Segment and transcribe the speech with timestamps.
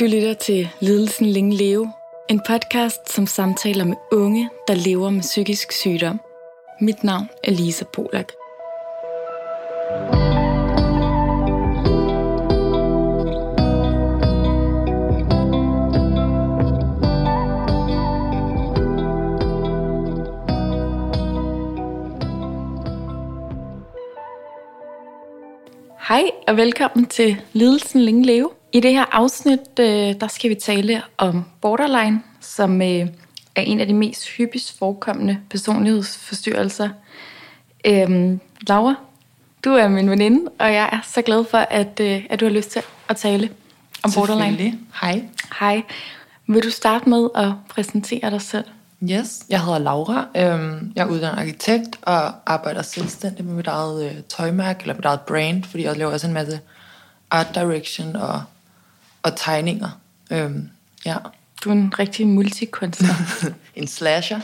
[0.00, 1.92] Du lytter til Lidelsen Længe Leve,
[2.30, 6.20] en podcast, som samtaler med unge, der lever med psykisk sygdom.
[6.80, 8.32] Mit navn er Lisa Polak.
[26.08, 28.50] Hej og velkommen til Lidelsen Længe Leve.
[28.72, 33.06] I det her afsnit, øh, der skal vi tale om borderline, som øh,
[33.56, 36.88] er en af de mest hyppigst forekommende personlighedsforstyrrelser.
[37.84, 38.94] Øhm, Laura,
[39.64, 42.52] du er min veninde, og jeg er så glad for, at, øh, at du har
[42.52, 43.50] lyst til at tale
[44.02, 44.78] om borderline.
[45.00, 45.22] Hej.
[45.60, 45.82] Hej.
[46.46, 48.64] Vil du starte med at præsentere dig selv?
[49.10, 50.26] Yes, jeg hedder Laura.
[50.36, 55.04] Øhm, jeg er uddannet arkitekt og arbejder selvstændigt med mit eget øh, tøjmærke, eller mit
[55.04, 56.60] eget brand, fordi jeg laver også en masse
[57.30, 58.42] art direction og,
[59.22, 60.00] og tegninger.
[60.30, 60.68] Øhm,
[61.04, 61.16] ja.
[61.64, 63.14] Du er en rigtig multikunstner.
[63.76, 64.40] en slasher,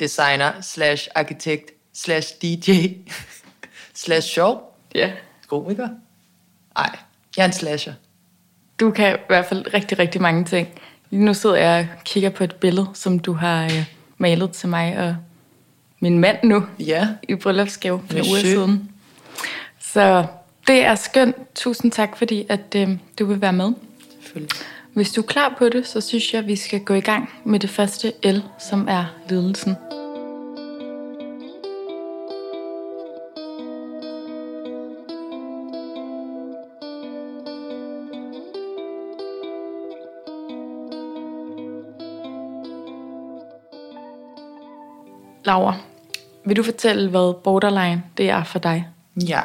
[0.00, 2.86] designer, slash arkitekt, slash DJ,
[4.04, 5.12] slash sjov, ja.
[5.48, 5.88] komiker.
[6.76, 6.98] Ej,
[7.36, 7.92] jeg er en slasher.
[8.80, 10.68] Du kan i hvert fald rigtig, rigtig mange ting.
[11.10, 13.84] Lige nu sidder jeg og kigger på et billede, som du har øh,
[14.18, 15.16] malet til mig og
[16.00, 18.90] min mand nu Ja, i bryllupsgave for uger siden.
[19.80, 20.26] Så
[20.66, 21.36] det er skønt.
[21.54, 23.72] Tusind tak, fordi at, øh, du vil være med.
[24.32, 24.66] Selvfølgelig.
[24.94, 27.30] Hvis du er klar på det, så synes jeg, at vi skal gå i gang
[27.44, 29.76] med det første L, som er lidelsen.
[45.44, 45.76] Laura,
[46.44, 48.88] vil du fortælle, hvad borderline det er for dig?
[49.28, 49.40] Ja,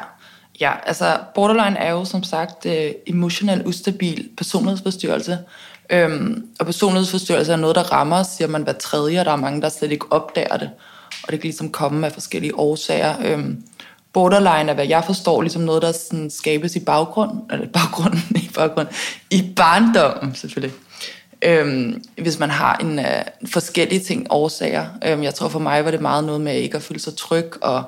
[0.60, 5.38] ja altså borderline er jo som sagt øh, emotionel ustabil personlighedsforstyrrelse.
[5.90, 9.62] Øhm, og personlighedsforstyrrelse er noget, der rammer, siger man, hver tredje, og der er mange,
[9.62, 10.70] der slet ikke opdager det.
[11.22, 13.14] Og det kan ligesom komme af forskellige årsager.
[13.24, 13.62] Øhm,
[14.12, 18.50] borderline er, hvad jeg forstår, ligesom noget, der sådan skabes i baggrund, eller baggrunden, i
[18.54, 18.88] baggrund,
[19.30, 20.76] i barndommen selvfølgelig.
[21.42, 24.86] Øhm, hvis man har en øh, forskellige ting, årsager.
[25.06, 27.52] Øhm, jeg tror for mig var det meget noget med ikke at føle sig tryg
[27.62, 27.84] og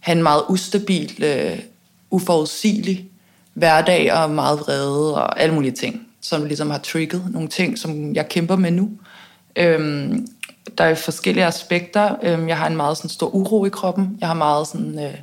[0.00, 1.58] have en meget ustabil, øh,
[2.10, 3.10] uforudsigelig
[3.54, 8.14] hverdag og meget vrede og alle mulige ting, som ligesom har trigget nogle ting, som
[8.14, 8.90] jeg kæmper med nu.
[9.56, 10.26] Øhm,
[10.78, 12.16] der er forskellige aspekter.
[12.22, 14.16] Øhm, jeg har en meget sådan, stor uro i kroppen.
[14.20, 15.14] Jeg har meget sådan, øh,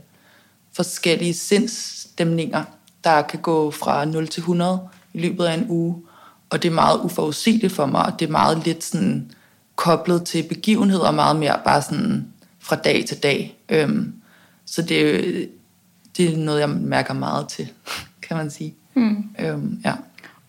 [0.76, 2.64] forskellige sindsstemninger,
[3.04, 4.80] der kan gå fra 0 til 100
[5.14, 5.96] i løbet af en uge.
[6.50, 9.32] Og det er meget uforudsigeligt for mig, og det er meget lidt sådan
[9.76, 12.28] koblet til begivenheder, og meget mere bare sådan
[12.60, 13.58] fra dag til dag.
[13.70, 14.14] Øhm,
[14.66, 15.46] så det, er
[16.18, 17.70] det er noget, jeg mærker meget til,
[18.22, 18.76] kan man sige.
[18.94, 19.26] Mm.
[19.40, 19.94] Øhm, ja.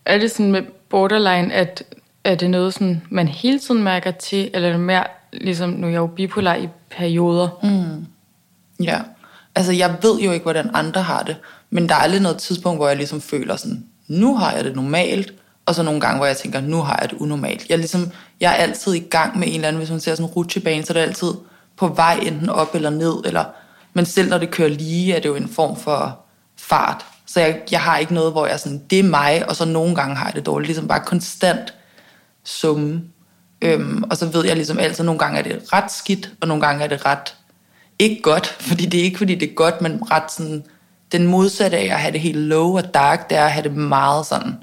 [0.05, 1.83] Er det sådan med borderline, at
[2.23, 5.03] er det noget, sådan, man hele tiden mærker til, eller er det mere,
[5.33, 7.49] ligesom nu er jeg jo bipolar i perioder?
[7.63, 8.05] Mm.
[8.85, 9.01] ja.
[9.55, 11.35] Altså, jeg ved jo ikke, hvordan andre har det,
[11.69, 14.75] men der er aldrig noget tidspunkt, hvor jeg ligesom føler sådan, nu har jeg det
[14.75, 15.33] normalt,
[15.65, 17.69] og så nogle gange, hvor jeg tænker, nu har jeg det unormalt.
[17.69, 20.15] Jeg er, ligesom, jeg er altid i gang med en eller anden, hvis man ser
[20.15, 21.31] sådan en rutsjebane, så er det altid
[21.77, 23.43] på vej enten op eller ned, eller,
[23.95, 26.19] men selv når det kører lige, er det jo en form for
[26.57, 27.05] fart.
[27.25, 29.95] Så jeg, jeg har ikke noget, hvor jeg sådan, det er mig, og så nogle
[29.95, 30.67] gange har jeg det dårligt.
[30.67, 31.73] Ligesom bare konstant
[32.43, 33.01] summe.
[33.61, 36.65] Øhm, og så ved jeg ligesom altid, nogle gange er det ret skidt, og nogle
[36.65, 37.35] gange er det ret
[37.99, 40.63] ikke godt, fordi det er ikke fordi det er godt, men ret sådan,
[41.11, 43.75] den modsatte af at have det helt low og dark, det er at have det
[43.75, 44.53] meget sådan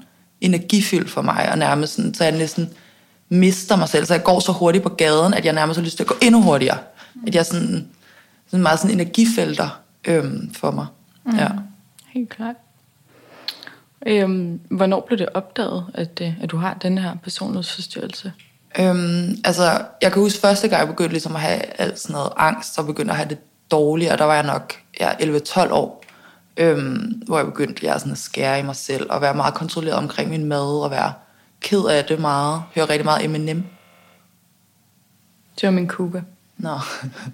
[0.41, 2.69] energifyldt for mig, og nærmest sådan, så jeg næsten
[3.29, 5.97] mister mig selv, så jeg går så hurtigt på gaden, at jeg nærmest har lyst
[5.97, 6.77] til at gå endnu hurtigere.
[7.27, 7.87] At jeg sådan,
[8.47, 10.85] sådan meget sådan energifelter øhm, for mig.
[11.25, 11.35] Mm.
[11.37, 11.49] Ja.
[12.07, 12.55] Helt klart.
[14.05, 18.33] Øhm, hvornår blev det opdaget, at, øh, at du har den her personlighedsforstyrrelse?
[18.79, 22.31] Øhm, altså, jeg kan huske første gang, jeg begyndte ligesom at have alt sådan noget
[22.37, 23.37] angst, og begyndte at have det
[23.71, 26.03] dårligt, og der var jeg nok ja, 11-12 år,
[26.57, 29.97] øhm, hvor jeg begyndte ja, sådan at skære i mig selv, og være meget kontrolleret
[29.97, 31.13] omkring min mad, og være
[31.61, 33.63] ked af det meget, høre rigtig meget Eminem.
[35.61, 36.21] Det var min kuba.
[36.57, 36.69] Nå,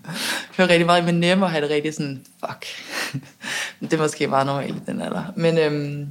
[0.58, 2.66] høre rigtig meget Eminem, og have det rigtig sådan, fuck.
[3.82, 5.24] det er måske meget normalt i den alder.
[5.36, 6.08] Men øhm,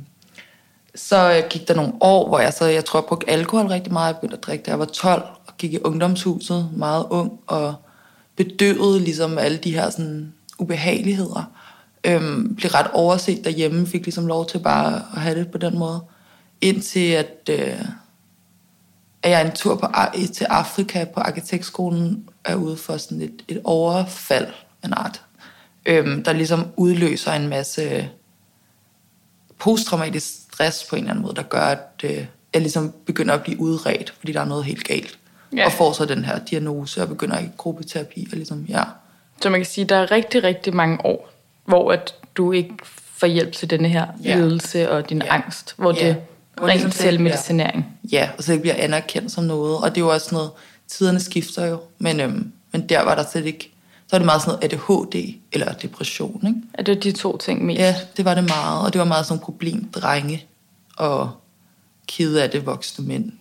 [0.95, 4.07] så gik der nogle år, hvor jeg så, jeg tror, jeg brugte alkohol rigtig meget.
[4.07, 7.75] Jeg begyndte at drikke, da jeg var 12, og gik i ungdomshuset, meget ung, og
[8.37, 11.53] bedøvede ligesom alle de her sådan, ubehageligheder.
[12.05, 15.79] Øhm, blev ret overset derhjemme, fik ligesom lov til bare at have det på den
[15.79, 16.01] måde.
[16.61, 17.85] Indtil at, øh,
[19.23, 19.87] at jeg en tur på,
[20.35, 24.47] til Afrika på arkitektskolen er ude for sådan et, et overfald
[24.83, 25.23] af en art,
[25.87, 28.09] øhm, der ligesom udløser en masse
[29.59, 33.43] posttraumatisk stress på en eller anden måde, der gør, at, øh, jeg ligesom begynder at
[33.43, 35.19] blive udredt, fordi der er noget helt galt.
[35.53, 35.57] Ja.
[35.57, 35.67] Ja.
[35.67, 38.29] Og får så den her diagnose og begynder i gruppeterapi.
[38.33, 38.83] Og ligesom, ja.
[39.43, 41.31] Så man kan sige, at der er rigtig, rigtig mange år,
[41.65, 42.75] hvor at du ikke
[43.19, 44.37] får hjælp til denne her Ja.
[44.37, 45.35] lidelse og din Ja.
[45.35, 46.07] angst, hvor Ja.
[46.09, 46.17] det
[46.63, 47.99] er ligesom selvmedicinering.
[48.13, 49.77] ja, og så det bliver anerkendt som noget.
[49.79, 50.51] Og det er jo også noget,
[50.89, 51.81] tiderne skifter jo.
[51.99, 53.71] Men, øhm, men der var der slet ikke,
[54.07, 56.61] så var det meget sådan noget ADHD eller depression, ikke?
[56.75, 57.79] Er det de to ting mest?
[57.81, 58.87] Ja, det var det meget.
[58.87, 60.47] Og det var meget sådan nogle problemdrenge
[60.97, 61.31] og
[62.07, 63.33] kede af det voksne mænd.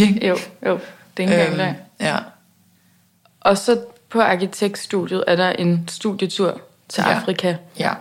[0.00, 0.26] Ikke?
[0.28, 0.36] Jo,
[0.66, 0.78] jo.
[1.16, 1.74] Det er engang løgn.
[2.00, 2.18] ja.
[3.40, 3.80] Og så
[4.10, 7.12] på arkitektstudiet er der en studietur til Ja.
[7.12, 7.92] Afrika, ja.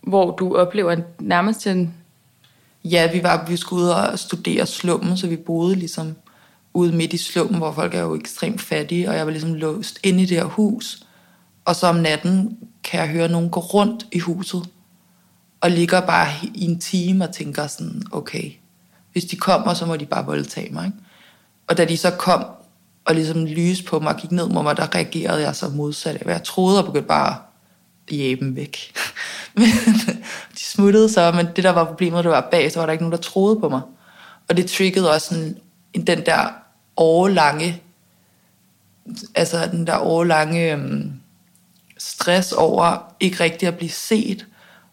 [0.00, 1.94] hvor du oplever nærmest en...
[2.84, 6.16] Ja, vi, var, vi skulle ud og studere slummen, så vi boede ligesom
[6.74, 9.98] ude midt i slummen, hvor folk er jo ekstremt fattige, og jeg var ligesom låst
[10.02, 11.02] inde i det her hus.
[11.64, 14.68] Og så om natten kan jeg høre nogen gå rundt i huset,
[15.60, 18.52] og ligger bare i en time og tænker sådan, okay,
[19.12, 20.86] hvis de kommer, så må de bare voldtage mig.
[20.86, 20.98] Ikke?
[21.68, 22.44] Og da de så kom
[23.04, 26.16] og ligesom lyste på mig og gik ned mod mig, der reagerede jeg så modsat
[26.16, 27.36] af, hvad jeg troede, og begyndte bare
[28.08, 28.92] at jæbe dem væk.
[29.56, 29.68] men
[30.54, 33.04] de smuttede så, men det der var problemet, det var bag, så var der ikke
[33.04, 33.80] nogen, der troede på mig.
[34.48, 35.58] Og det triggede også sådan,
[35.94, 36.48] end den der
[36.96, 37.82] årlange,
[39.34, 41.12] altså den der årlange øhm,
[41.98, 44.46] stress over ikke rigtig at blive set,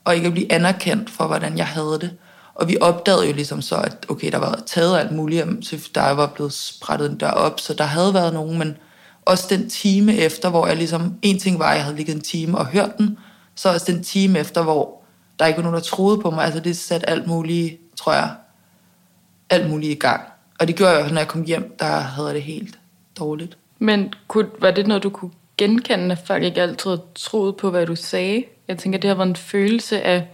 [0.04, 2.18] og ikke at blive anerkendt for, hvordan jeg havde det.
[2.56, 6.12] Og vi opdagede jo ligesom så, at okay, der var taget alt muligt, så der
[6.12, 8.78] var blevet sprættet en dør op, så der havde været nogen, men
[9.26, 12.22] også den time efter, hvor jeg ligesom, en ting var, at jeg havde ligget en
[12.22, 13.18] time og hørt den,
[13.56, 15.02] så også den time efter, hvor
[15.40, 18.32] der ikke var nogen, der troede på mig, altså det satte alt muligt, tror jeg,
[19.50, 20.22] alt muligt i gang.
[20.60, 22.80] Og det gjorde jeg, når jeg kom hjem, der havde det helt
[23.20, 23.58] dårligt.
[23.80, 27.86] Men kunne, var det noget, du kunne genkende, at folk ikke altid troede på, hvad
[27.86, 28.44] du sagde?
[28.68, 30.28] Jeg tænker, det har været en følelse af...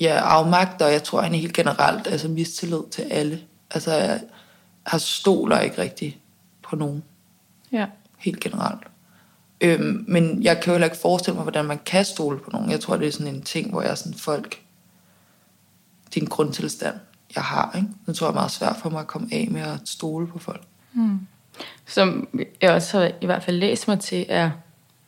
[0.00, 3.40] ja, afmagt, og jeg tror egentlig helt generelt, altså mistillid til alle.
[3.70, 4.20] Altså, jeg
[4.86, 6.20] har stoler ikke rigtig
[6.62, 7.02] på nogen,
[7.72, 7.86] Ja.
[8.18, 8.80] helt generelt.
[9.60, 12.70] Øhm, men jeg kan jo heller ikke forestille mig, hvordan man kan stole på nogen.
[12.70, 14.60] Jeg tror, det er sådan en ting, hvor jeg er sådan, folk,
[16.14, 16.96] det er en grundtilstand,
[17.34, 17.72] jeg har.
[17.76, 17.88] Ikke?
[18.06, 20.38] Det tror jeg er meget svært for mig at komme af med at stole på
[20.38, 20.62] folk.
[21.86, 22.28] Som
[22.60, 24.50] jeg også har i hvert fald læst mig til, er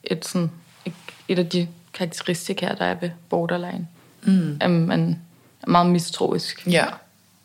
[0.04, 0.50] et, sådan,
[0.84, 0.92] et,
[1.28, 3.88] et af de karakteristika, der er ved borderline.
[4.22, 4.56] Mm.
[4.60, 5.20] At man
[5.62, 6.66] er meget mistroisk.
[6.66, 6.86] Ja,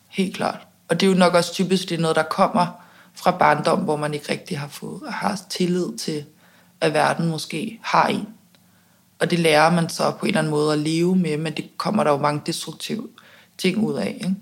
[0.08, 0.58] helt klart.
[0.88, 2.66] Og det er jo nok også typisk, det er noget, der kommer
[3.14, 6.24] fra barndom, hvor man ikke rigtig har fået har tillid til,
[6.80, 8.28] at verden måske har en.
[9.18, 11.70] Og det lærer man så på en eller anden måde at leve med, men det
[11.76, 13.08] kommer der jo mange destruktive
[13.58, 14.16] ting ud af.
[14.20, 14.34] Ikke?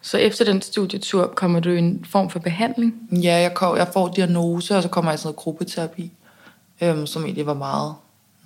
[0.00, 2.94] Så efter den studietur kommer du i en form for behandling.
[3.12, 6.12] Ja, jeg, kom, jeg får diagnose, og så kommer jeg i sådan noget gruppeterapi,
[6.80, 7.94] øhm, som egentlig var meget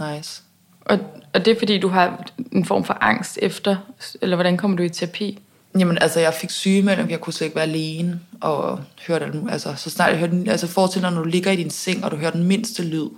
[0.01, 0.43] nice.
[0.81, 0.99] Og,
[1.35, 3.77] og det er fordi, du har en form for angst efter,
[4.23, 5.39] eller hvordan kommer du i terapi?
[5.79, 9.91] Jamen, altså, jeg fik sygemelding, jeg kunne slet ikke være alene, og hørte, altså, så
[9.91, 12.31] snart jeg hørte, altså, forestil dig, når du ligger i din seng, og du hører
[12.31, 13.09] den mindste lyd,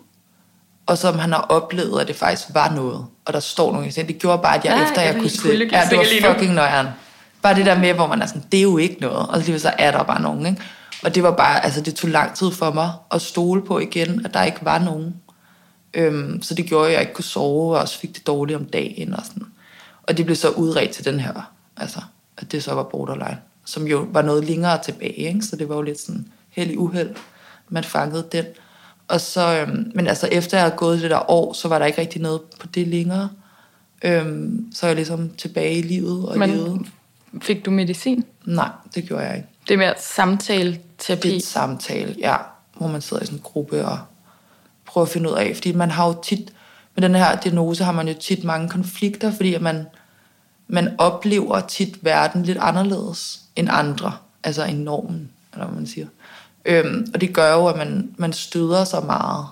[0.87, 3.91] og som han har oplevet, at det faktisk var noget, og der står nogen i
[3.91, 4.13] sengen.
[4.13, 6.55] Det gjorde bare, at jeg Ja, efter jeg jeg kunne se, ja, det var fucking
[6.55, 6.87] nøjeren.
[7.47, 9.59] Bare det der med, hvor man er sådan, det er jo ikke noget, og lige
[9.59, 10.63] så er der bare nogen, ikke?
[11.05, 14.25] Og det var bare, altså det tog lang tid for mig at stole på igen,
[14.25, 15.15] at der ikke var nogen.
[15.95, 18.65] Øhm, så det gjorde, at jeg ikke kunne sove, og også fik det dårligt om
[18.65, 19.43] dagen og sådan.
[20.03, 22.01] Og det blev så udredt til den her, altså,
[22.39, 25.43] at det så var borderline, som jo var noget længere tilbage, ikke?
[25.43, 27.11] så det var jo lidt sådan heldig uheld,
[27.69, 28.45] man fangede den.
[29.09, 31.87] Og så, øhm, men altså efter jeg havde gået det der år, så var der
[31.87, 33.29] ikke rigtig noget på det længere.
[34.05, 36.79] Øhm, så er jeg ligesom tilbage i livet og Men levede.
[37.43, 38.25] Fik du medicin?
[38.45, 39.49] Nej, det gjorde jeg ikke.
[39.69, 41.29] Det er mere samtale-terapi.
[41.29, 42.37] Det er samtale, ja,
[42.77, 43.99] hvor man sidder i sådan en gruppe og
[44.87, 46.53] prøver at finde ud af, fordi man har jo tit,
[46.95, 49.87] med den her diagnose har man jo tit mange konflikter, fordi at man,
[50.69, 54.13] man oplever tit verden lidt anderledes end andre,
[54.45, 56.07] altså end normen, eller hvad man siger.
[56.65, 59.47] Øhm, og det gør jo, at man, man støder sig meget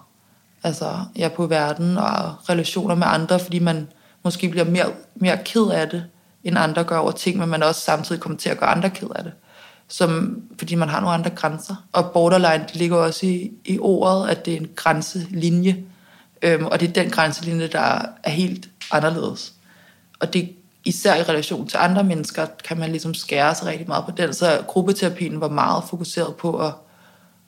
[0.65, 3.89] altså, ja, på verden og relationer med andre, fordi man
[4.23, 6.05] måske bliver mere, mere ked af det,
[6.45, 9.09] end andre gør over ting, men man også samtidig kommer til at gøre andre ked
[9.17, 9.33] af det.
[9.89, 11.87] Som, fordi man har nogle andre grænser.
[11.93, 15.85] Og borderline, det ligger også i, i ordet, at det er en grænselinje.
[16.43, 19.53] Øhm, og det er den grænselinje, der er helt anderledes.
[20.21, 20.51] Og det
[20.85, 24.35] især i relation til andre mennesker, kan man ligesom skære sig rigtig meget på den.
[24.35, 26.73] Så gruppeterapien var meget fokuseret på at,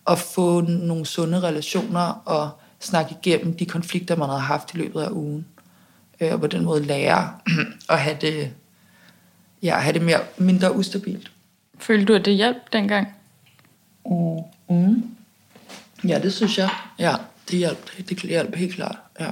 [0.07, 2.51] at få nogle sunde relationer og
[2.81, 5.47] snakke igennem de konflikter, man havde haft i løbet af ugen.
[6.21, 7.31] Øh, og på den måde lære
[7.89, 8.51] at have det,
[9.63, 11.31] ja, have det mere, mindre ustabilt.
[11.79, 13.15] Følte du, at det hjalp dengang?
[14.07, 14.39] Mm.
[14.77, 15.03] Mm.
[16.09, 16.71] Ja, det synes jeg.
[16.99, 17.15] Ja,
[17.51, 18.99] det hjalp, det hjalp helt klart.
[19.21, 19.31] Ja.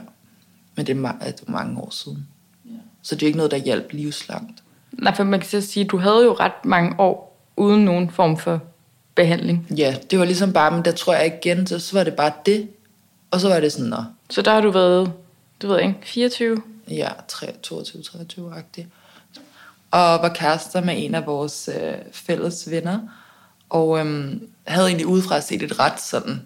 [0.75, 2.29] Men det er, ma- det er mange år siden.
[2.65, 2.71] Ja.
[3.03, 4.63] Så det er ikke noget, der hjalp livslangt.
[4.93, 8.11] Nej, for man kan så sige, at du havde jo ret mange år uden nogen
[8.11, 8.61] form for
[9.15, 9.67] behandling.
[9.77, 12.33] Ja, det var ligesom bare, men der tror jeg igen, så, så var det bare
[12.47, 12.69] det.
[13.31, 15.13] Og så var det sådan, nå, Så der har du været,
[15.63, 16.63] du ved ikke, 24?
[16.89, 18.85] ja, 22-23-agtig.
[19.95, 23.01] Og var kærester med en af vores øh, fælles venner.
[23.71, 26.43] Og øhm, havde egentlig udefra set et ret sådan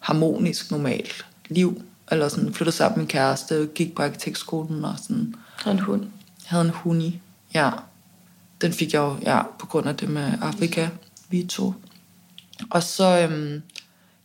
[0.00, 1.82] harmonisk, normalt liv.
[2.10, 6.06] Eller sådan flyttede sammen med kæreste, gik på arkitektskolen og sådan Og en hund.
[6.46, 7.20] havde en huni.
[7.54, 7.70] Ja,
[8.60, 10.88] den fik jeg jo ja, på grund af det med Afrika,
[11.28, 11.74] vi to.
[12.70, 13.62] Og så, øhm,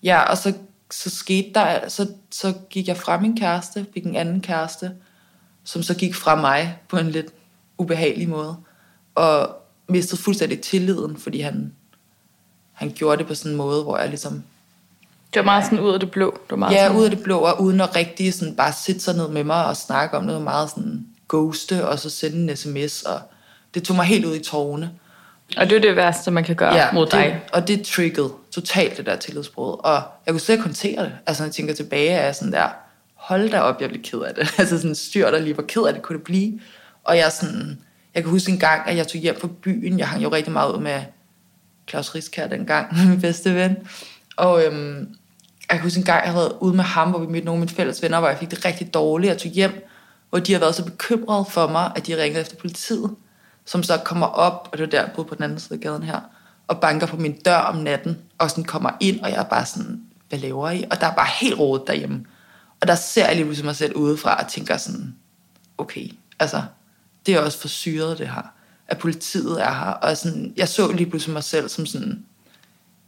[0.03, 0.53] ja, og så,
[0.91, 4.91] så skete der, så, så gik jeg fra min kæreste, fik en anden kæreste,
[5.63, 7.27] som så gik fra mig på en lidt
[7.77, 8.55] ubehagelig måde,
[9.15, 9.49] og
[9.89, 11.73] mistede fuldstændig tilliden, fordi han,
[12.73, 14.43] han gjorde det på sådan en måde, hvor jeg ligesom
[15.33, 16.31] Det var meget sådan ud af det blå.
[16.31, 18.73] Det var meget Ja, sådan, ud af det blå, og uden at rigtig sådan bare
[18.73, 22.51] sætte sig ned med mig og snakke om noget meget sådan ghoste, og så sende
[22.51, 23.19] en sms, og
[23.73, 24.91] det tog mig helt ud i tårne.
[25.57, 27.25] Og det er det værste, man kan gøre ja, mod dig.
[27.25, 31.11] Det, og det triggede totalt det der tillidsbrud, og jeg kunne slet ikke håndtere det.
[31.25, 32.67] Altså, når jeg tænker tilbage, er jeg sådan der,
[33.13, 34.53] hold da op, jeg blev ked af det.
[34.59, 36.59] altså sådan styr der lige, hvor ked af det kunne det blive.
[37.07, 37.79] Og jeg sådan,
[38.15, 40.53] jeg kan huske en gang, at jeg tog hjem fra byen, jeg hang jo rigtig
[40.53, 41.01] meget ud med
[41.89, 43.77] Claus Riskær dengang, min bedste ven.
[44.37, 44.97] Og øhm,
[45.69, 47.57] jeg kan huske en gang, jeg havde været ude med ham, hvor vi mødte nogle
[47.57, 49.29] af mine fælles venner, hvor jeg fik det rigtig dårligt.
[49.29, 49.87] Jeg tog hjem,
[50.29, 53.15] hvor de har været så bekymrede for mig, at de ringede efter politiet,
[53.65, 55.79] som så kommer op, og det var der, jeg boede på den anden side af
[55.79, 56.19] gaden her,
[56.67, 59.65] og banker på min dør om natten, og sådan kommer ind, og jeg er bare
[59.65, 60.83] sådan, hvad laver I?
[60.91, 62.25] Og der er bare helt rodet derhjemme.
[62.81, 65.15] Og der ser jeg lige pludselig mig selv udefra, og tænker sådan,
[65.77, 66.61] okay, altså,
[67.27, 68.51] det er også for syret, det her.
[68.87, 72.23] At politiet er her, og sådan, jeg så lige pludselig mig selv som sådan,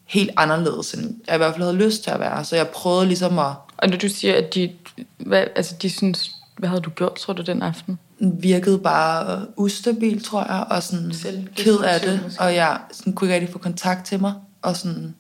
[0.06, 2.46] helt anderledes, end jeg i hvert fald havde lyst til at være.
[2.46, 4.72] Så jeg prøvede ligesom at Og når du siger, at de,
[5.18, 8.00] hvad, altså de synes, hvad havde du gjort, tror du, den aften?
[8.20, 12.42] virkede bare ustabil, tror jeg, og sådan Selvdestruktiv ked af det, måske.
[12.42, 15.16] og jeg sådan, kunne ikke rigtig få kontakt til mig, og sådan,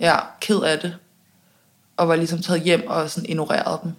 [0.00, 0.96] ja, ked af det,
[1.96, 3.92] og var ligesom taget hjem og sådan ignoreret dem,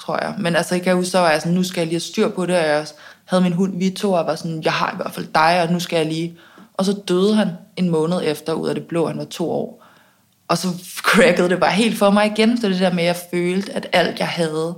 [0.00, 0.34] tror jeg.
[0.38, 2.28] Men altså, jeg kan huske, så var jeg sådan, nu skal jeg lige have styr
[2.28, 2.86] på det, og jeg
[3.26, 5.80] havde min hund Vito, og var sådan, jeg har i hvert fald dig, og nu
[5.80, 6.38] skal jeg lige...
[6.74, 9.84] Og så døde han en måned efter, ud af det blå, han var to år.
[10.48, 10.68] Og så
[11.08, 13.86] crackede det bare helt for mig igen, så det der med, at jeg følte, at
[13.92, 14.74] alt jeg havde,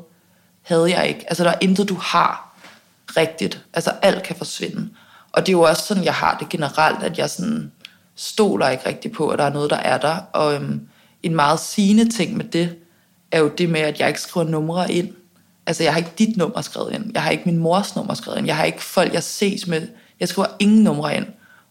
[0.63, 1.25] havde jeg ikke.
[1.29, 2.59] Altså, der er intet, du har
[3.17, 3.65] rigtigt.
[3.75, 4.89] Altså, alt kan forsvinde.
[5.33, 7.73] Og det er jo også sådan, jeg har det generelt, at jeg sådan
[8.17, 10.17] stoler ikke rigtig på, at der er noget, der er der.
[10.33, 10.89] Og øhm,
[11.23, 12.77] en meget sigende ting med det,
[13.33, 15.15] er jo det med, at jeg ikke skriver numre ind.
[15.69, 17.11] Altså, jeg har ikke dit nummer skrevet ind.
[17.15, 18.47] Jeg har ikke min mors nummer skrevet ind.
[18.47, 19.89] Jeg har ikke folk, jeg ses med.
[20.21, 21.27] Jeg skriver ingen numre ind.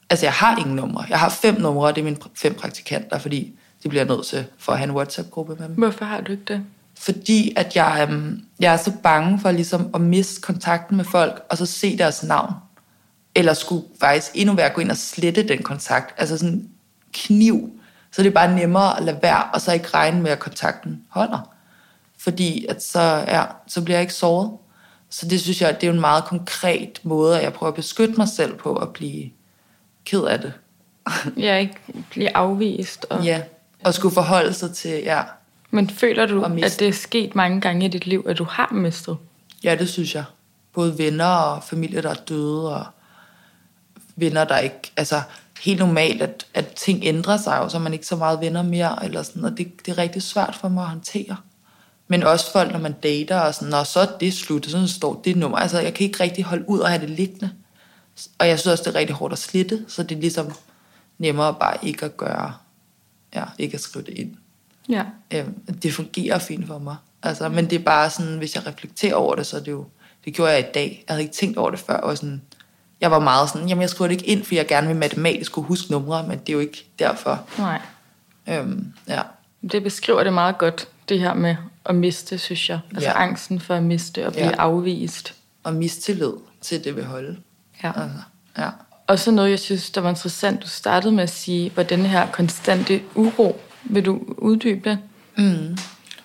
[0.09, 1.05] Altså, jeg har ingen numre.
[1.09, 4.45] Jeg har fem numre, og det er mine fem praktikanter, fordi de bliver nødt til
[4.57, 5.75] for at have en WhatsApp-gruppe med dem.
[5.75, 6.63] Hvorfor har du ikke det?
[6.97, 11.43] Fordi at jeg, øhm, jeg er så bange for ligesom at miste kontakten med folk,
[11.49, 12.53] og så se deres navn.
[13.35, 16.15] Eller skulle faktisk endnu værre gå ind og slette den kontakt.
[16.17, 16.69] Altså sådan
[17.13, 17.69] kniv.
[18.11, 21.01] Så det er bare nemmere at lade være, og så ikke regne med, at kontakten
[21.09, 21.56] holder.
[22.17, 24.51] Fordi at så, ja, så bliver jeg ikke såret.
[25.09, 28.13] Så det synes jeg, det er en meget konkret måde, at jeg prøver at beskytte
[28.17, 29.29] mig selv på at blive
[30.05, 30.53] ked af det.
[31.43, 31.75] Er ikke
[32.09, 33.05] blive afvist.
[33.09, 33.23] Og...
[33.23, 33.41] Ja,
[33.83, 35.23] og skulle forholde sig til, ja,
[35.71, 38.43] Men føler du, Og at det er sket mange gange i dit liv, at du
[38.43, 39.17] har mistet?
[39.63, 40.23] Ja, det synes jeg.
[40.73, 42.85] Både venner og familie, der er døde, og
[44.15, 44.91] venner, der ikke...
[44.97, 45.21] Altså,
[45.61, 48.61] helt normalt, at, at ting ændrer sig jo, så er man ikke så meget venner
[48.61, 51.37] mere, eller sådan, og det, det er rigtig svært for mig at håndtere.
[52.07, 55.21] Men også folk, når man dater, og sådan, når så er det slut, så står
[55.25, 55.57] det nummer.
[55.57, 57.49] Altså, jeg kan ikke rigtig holde ud og have det liggende.
[58.39, 60.53] Og jeg synes også, det er rigtig hårdt at slette, så det er ligesom
[61.17, 62.53] nemmere bare ikke at gøre,
[63.35, 64.35] ja, ikke at skrive det ind.
[64.89, 65.03] Ja.
[65.33, 66.95] Øhm, det fungerer fint for mig.
[67.23, 69.85] Altså, men det er bare sådan, hvis jeg reflekterer over det, så er det jo,
[70.25, 71.03] det gjorde jeg i dag.
[71.07, 72.01] Jeg havde ikke tænkt over det før.
[72.07, 72.41] Var, sådan,
[73.01, 75.51] jeg var meget sådan, jamen jeg skriver det ikke ind, fordi jeg gerne vil matematisk
[75.51, 77.43] kunne huske numre, men det er jo ikke derfor.
[77.57, 77.81] Nej.
[78.49, 79.21] Øhm, ja.
[79.71, 81.55] Det beskriver det meget godt, det her med
[81.89, 82.79] at miste, synes jeg.
[82.95, 83.21] Altså Ja.
[83.23, 84.55] angsten for at miste og blive Ja.
[84.57, 85.33] afvist.
[85.63, 87.37] Og mistillid til, det vil holde.
[87.83, 87.87] Ja.
[88.01, 88.17] Altså,
[88.57, 88.69] ja.
[89.07, 92.05] Og så noget, jeg synes, der var interessant, du startede med at sige, var den
[92.05, 93.59] her konstante uro.
[93.83, 94.99] Vil du uddybe det?
[95.37, 95.77] Mm.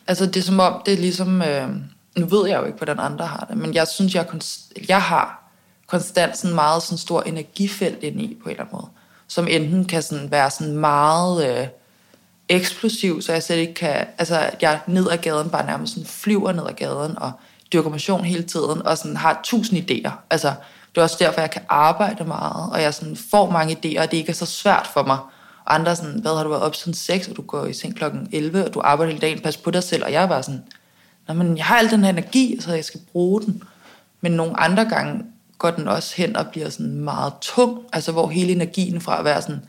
[0.06, 1.68] Altså det er som om, det er ligesom, øh,
[2.16, 5.02] nu ved jeg jo ikke, hvordan andre har det, men jeg synes, jeg, konst, jeg
[5.02, 5.50] har
[5.86, 8.86] konstant sådan meget sådan stor energifelt ind i på en eller anden måde,
[9.28, 11.66] som enten kan sådan være sådan meget øh,
[12.48, 16.52] eksplosiv, så jeg slet ikke kan, altså jeg ned ad gaden bare nærmest sådan flyver
[16.52, 17.32] ned ad gaden og
[17.72, 20.10] dyrker motion hele tiden og sådan har tusind idéer.
[20.30, 20.54] Altså
[20.94, 24.10] det er også derfor, jeg kan arbejde meget, og jeg sådan får mange idéer, og
[24.10, 25.18] det ikke er så svært for mig.
[25.64, 27.96] Og andre sådan, hvad har du været op siden 6, og du går i seng
[27.96, 30.04] klokken 11, og du arbejder hele dagen, pas på dig selv.
[30.04, 30.62] Og jeg er bare sådan,
[31.28, 33.62] Nå, men jeg har al den her energi, så jeg skal bruge den.
[34.20, 35.24] Men nogle andre gange
[35.58, 39.24] går den også hen og bliver sådan meget tung, altså hvor hele energien fra at
[39.24, 39.62] være sådan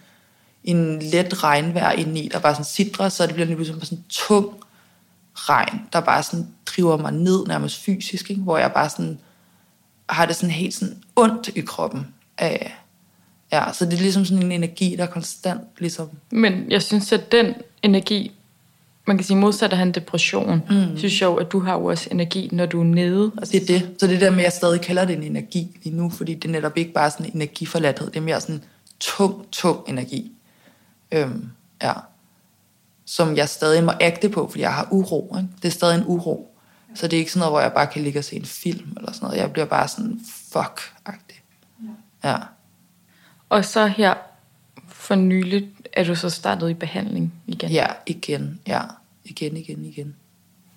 [0.64, 4.48] en let regnvejr indeni, der bare sådan sidder, så det bliver lige pludselig sådan tung
[5.36, 8.42] regn, der bare sådan driver mig ned nærmest fysisk, ikke?
[8.42, 9.20] hvor jeg bare sådan
[10.10, 12.76] har det sådan helt sådan ondt i kroppen af,
[13.52, 16.10] ja, så det er ligesom sådan en energi, der er konstant ligesom.
[16.32, 17.54] Men jeg synes, at den
[17.84, 18.32] energi,
[19.08, 20.98] man kan sige modsat af han depression, mm.
[20.98, 23.32] synes jeg jo, at du har jo også energi, når du er nede.
[23.38, 23.96] Altså, det er det.
[24.00, 26.34] Så det er der med, at jeg stadig kalder det en energi lige nu, fordi
[26.34, 28.64] det er netop ikke bare sådan en energiforladthed, det er mere sådan
[29.00, 30.32] tung, tung energi.
[31.14, 31.50] Øhm,
[31.82, 31.94] ja.
[33.06, 35.36] Som jeg stadig må ægte på, fordi jeg har uro.
[35.38, 35.50] Ikke?
[35.62, 36.50] Det er stadig en uro.
[36.96, 38.94] Så det er ikke sådan noget, hvor jeg bare kan ligge og se en film
[38.98, 39.40] eller sådan noget.
[39.40, 41.42] Jeg bliver bare sådan fuck-agtig.
[42.24, 42.38] Ja.
[43.50, 44.14] Og så her
[44.88, 47.72] for nyligt er du så startet i behandling igen.
[47.72, 48.60] Ja, igen.
[48.68, 48.82] Ja,
[49.24, 50.16] igen, igen, igen.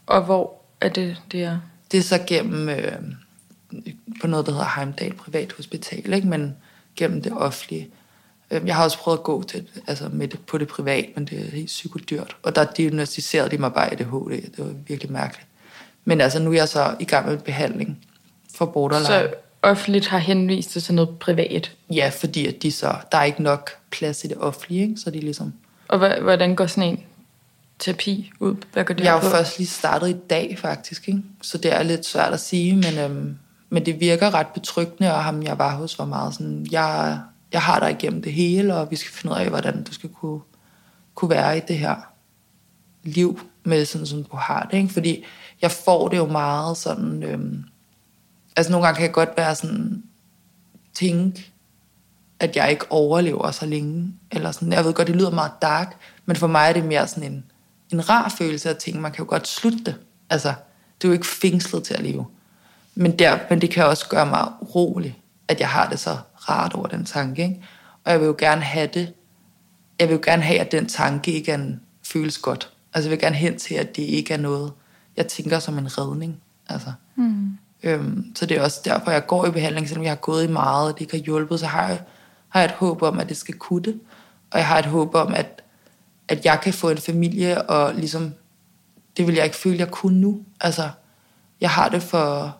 [0.06, 1.58] Og hvor er det, det er?
[1.92, 2.92] Det er så gennem øh,
[4.20, 6.28] på noget, der hedder Heimdal Privat Hospital, ikke?
[6.28, 6.56] men
[6.96, 7.88] gennem det offentlige.
[8.50, 11.24] Øh, jeg har også prøvet at gå til, altså med det, på det privat, men
[11.24, 12.36] det er helt psykodyrt.
[12.42, 14.30] Og der diagnostiserede de mig bare ADHD.
[14.30, 15.46] Det var virkelig mærkeligt.
[16.04, 17.98] Men altså, nu er jeg så i gang med behandling
[18.54, 19.06] for borderline.
[19.06, 19.28] Så
[19.62, 21.72] offentligt har henvist til sådan noget privat?
[21.90, 24.96] Ja, fordi at de så, der er ikke nok plads i det offentlige, ikke?
[24.96, 25.52] så de ligesom...
[25.88, 27.04] Og hvordan går sådan en
[27.78, 28.56] terapi ud?
[28.72, 31.08] Hvad gør det jeg har jo først lige startet i dag, faktisk.
[31.08, 31.22] Ikke?
[31.42, 33.36] Så det er lidt svært at sige, men, øhm,
[33.70, 37.18] men det virker ret betryggende, og ham jeg var hos var meget sådan, jeg,
[37.56, 40.10] jeg har dig igennem det hele, og vi skal finde ud af, hvordan du skal
[40.10, 40.40] kunne,
[41.14, 41.96] kunne være i det her
[43.02, 44.76] liv, med sådan, som du har det.
[44.78, 44.92] Ikke?
[44.92, 45.24] Fordi
[45.62, 47.22] jeg får det jo meget sådan...
[47.22, 47.64] Øhm,
[48.56, 50.02] altså nogle gange kan jeg godt være sådan...
[50.94, 51.52] Tænke,
[52.40, 54.14] at jeg ikke overlever så længe.
[54.30, 55.96] Eller sådan, jeg ved godt, det lyder meget dark,
[56.26, 57.44] men for mig er det mere sådan en,
[57.92, 59.94] en rar følelse at tænke, man kan jo godt slutte det.
[60.30, 60.54] Altså,
[60.98, 62.26] det er jo ikke fængslet til at leve.
[62.94, 66.16] Men, der, men det kan også gøre mig rolig, at jeg har det så
[66.48, 67.42] rart over den tanke.
[67.42, 67.62] Ikke?
[68.04, 69.12] Og jeg vil jo gerne have det.
[70.00, 72.72] Jeg vil jo gerne have, at den tanke ikke er en, føles godt.
[72.94, 74.72] Altså jeg vil gerne hen til, at det ikke er noget,
[75.16, 76.40] jeg tænker som en redning.
[76.68, 76.92] Altså.
[77.16, 77.58] Mm.
[77.82, 80.52] Øhm, så det er også derfor, jeg går i behandling, selvom jeg har gået i
[80.52, 82.00] meget, og det ikke har hjulpet, så har jeg,
[82.48, 84.00] har jeg et håb om, at det skal kunne det.
[84.50, 85.62] Og jeg har et håb om, at,
[86.28, 88.34] at jeg kan få en familie, og ligesom,
[89.16, 90.40] det vil jeg ikke føle, jeg kunne nu.
[90.60, 90.90] Altså,
[91.60, 92.56] jeg har det for,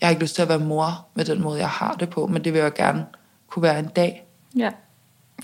[0.00, 2.26] jeg har ikke lyst til at være mor med den måde, jeg har det på,
[2.26, 3.06] men det vil jeg gerne
[3.48, 4.26] kunne være en dag.
[4.56, 4.70] Ja,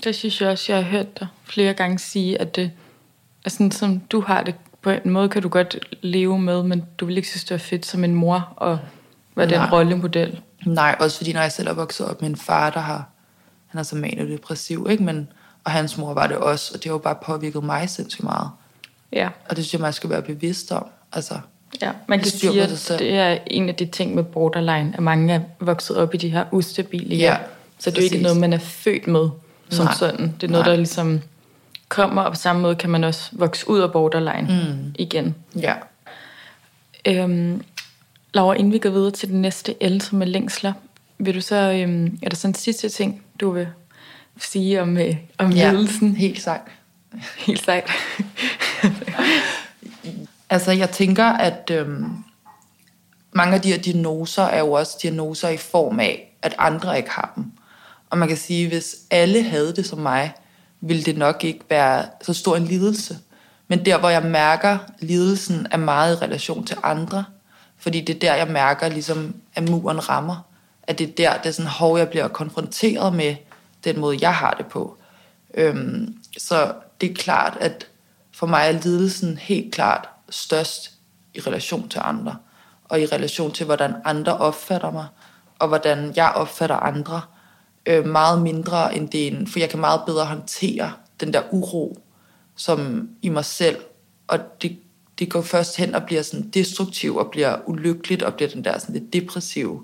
[0.03, 2.71] det synes jeg også, jeg har hørt dig flere gange sige, at det,
[3.45, 7.05] altså, som du har det på en måde, kan du godt leve med, men du
[7.05, 8.79] vil ikke synes, det er fedt som en mor og
[9.35, 10.41] være den rollemodel.
[10.65, 13.09] Nej, også fordi når jeg selv er vokset op med en far, der har,
[13.67, 15.03] han er så depressiv, ikke?
[15.03, 15.27] Men,
[15.63, 18.49] og hans mor var det også, og det har jo bare påvirket mig sindssygt meget.
[19.11, 19.29] Ja.
[19.49, 20.85] Og det synes jeg, man skal være bevidst om.
[21.13, 21.39] Altså,
[21.81, 25.33] ja, man kan sige, at det, er en af de ting med borderline, at mange
[25.33, 27.19] er vokset op i de her ustabile hjem.
[27.19, 27.37] Ja,
[27.79, 29.29] så det er jo ikke noget, man er født med
[29.69, 29.93] som Nej.
[29.93, 30.35] sådan.
[30.41, 30.73] Det er noget, Nej.
[30.73, 31.21] der ligesom
[31.89, 34.93] kommer, og på samme måde kan man også vokse ud af borderline mm.
[34.99, 35.35] igen.
[35.55, 35.73] Ja.
[37.07, 37.63] Øhm,
[38.33, 40.73] Laura, inden vi går videre til den næste L, som er længsler,
[41.17, 43.67] vil du så, øhm, er der sådan en sidste ting, du vil
[44.39, 46.15] sige om, øh, om ja, ledelsen?
[46.15, 46.61] helt sejt.
[47.37, 47.89] Helt sejt.
[50.49, 52.23] altså, jeg tænker, at øhm,
[53.31, 57.09] mange af de her diagnoser er jo også diagnoser i form af, at andre ikke
[57.09, 57.51] har dem.
[58.09, 60.33] Og man kan sige, hvis alle havde det som mig,
[60.81, 63.17] ville det nok ikke være så stor en lidelse.
[63.67, 67.25] Men der, hvor jeg mærker, lidelsen er meget i relation til andre,
[67.77, 70.45] fordi det er der, jeg mærker, ligesom, at muren rammer.
[70.83, 73.35] At det er der, det er sådan, hov, jeg bliver konfronteret med
[73.83, 74.97] den måde, jeg har det på.
[75.53, 77.87] Øhm, så det er klart, at
[78.31, 80.91] for mig er lidelsen helt klart størst
[81.33, 82.35] i relation til andre.
[82.83, 85.07] Og i relation til, hvordan andre opfatter mig,
[85.59, 87.21] og hvordan jeg opfatter andre
[87.85, 91.97] øh, meget mindre end det en, for jeg kan meget bedre håndtere den der uro,
[92.55, 93.77] som i mig selv,
[94.27, 94.77] og det,
[95.19, 98.77] det går først hen og bliver sådan destruktiv, og bliver ulykkeligt, og bliver den der
[98.77, 99.83] sådan lidt depressive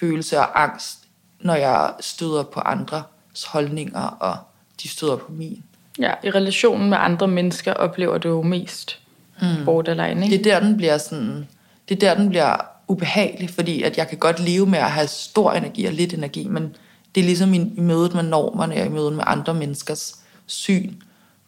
[0.00, 0.98] følelse og angst,
[1.40, 4.36] når jeg støder på andres holdninger, og
[4.82, 5.62] de støder på min.
[5.98, 8.99] Ja, i relationen med andre mennesker oplever du jo mest
[9.42, 9.64] mm.
[9.64, 10.38] borderline, ikke?
[10.38, 11.48] Det er der, den bliver sådan,
[11.88, 12.56] det er der, den bliver
[12.88, 16.48] ubehagelig, fordi at jeg kan godt leve med at have stor energi og lidt energi,
[16.48, 16.76] men
[17.14, 20.94] det er ligesom i, i mødet med normerne og i mødet med andre menneskers syn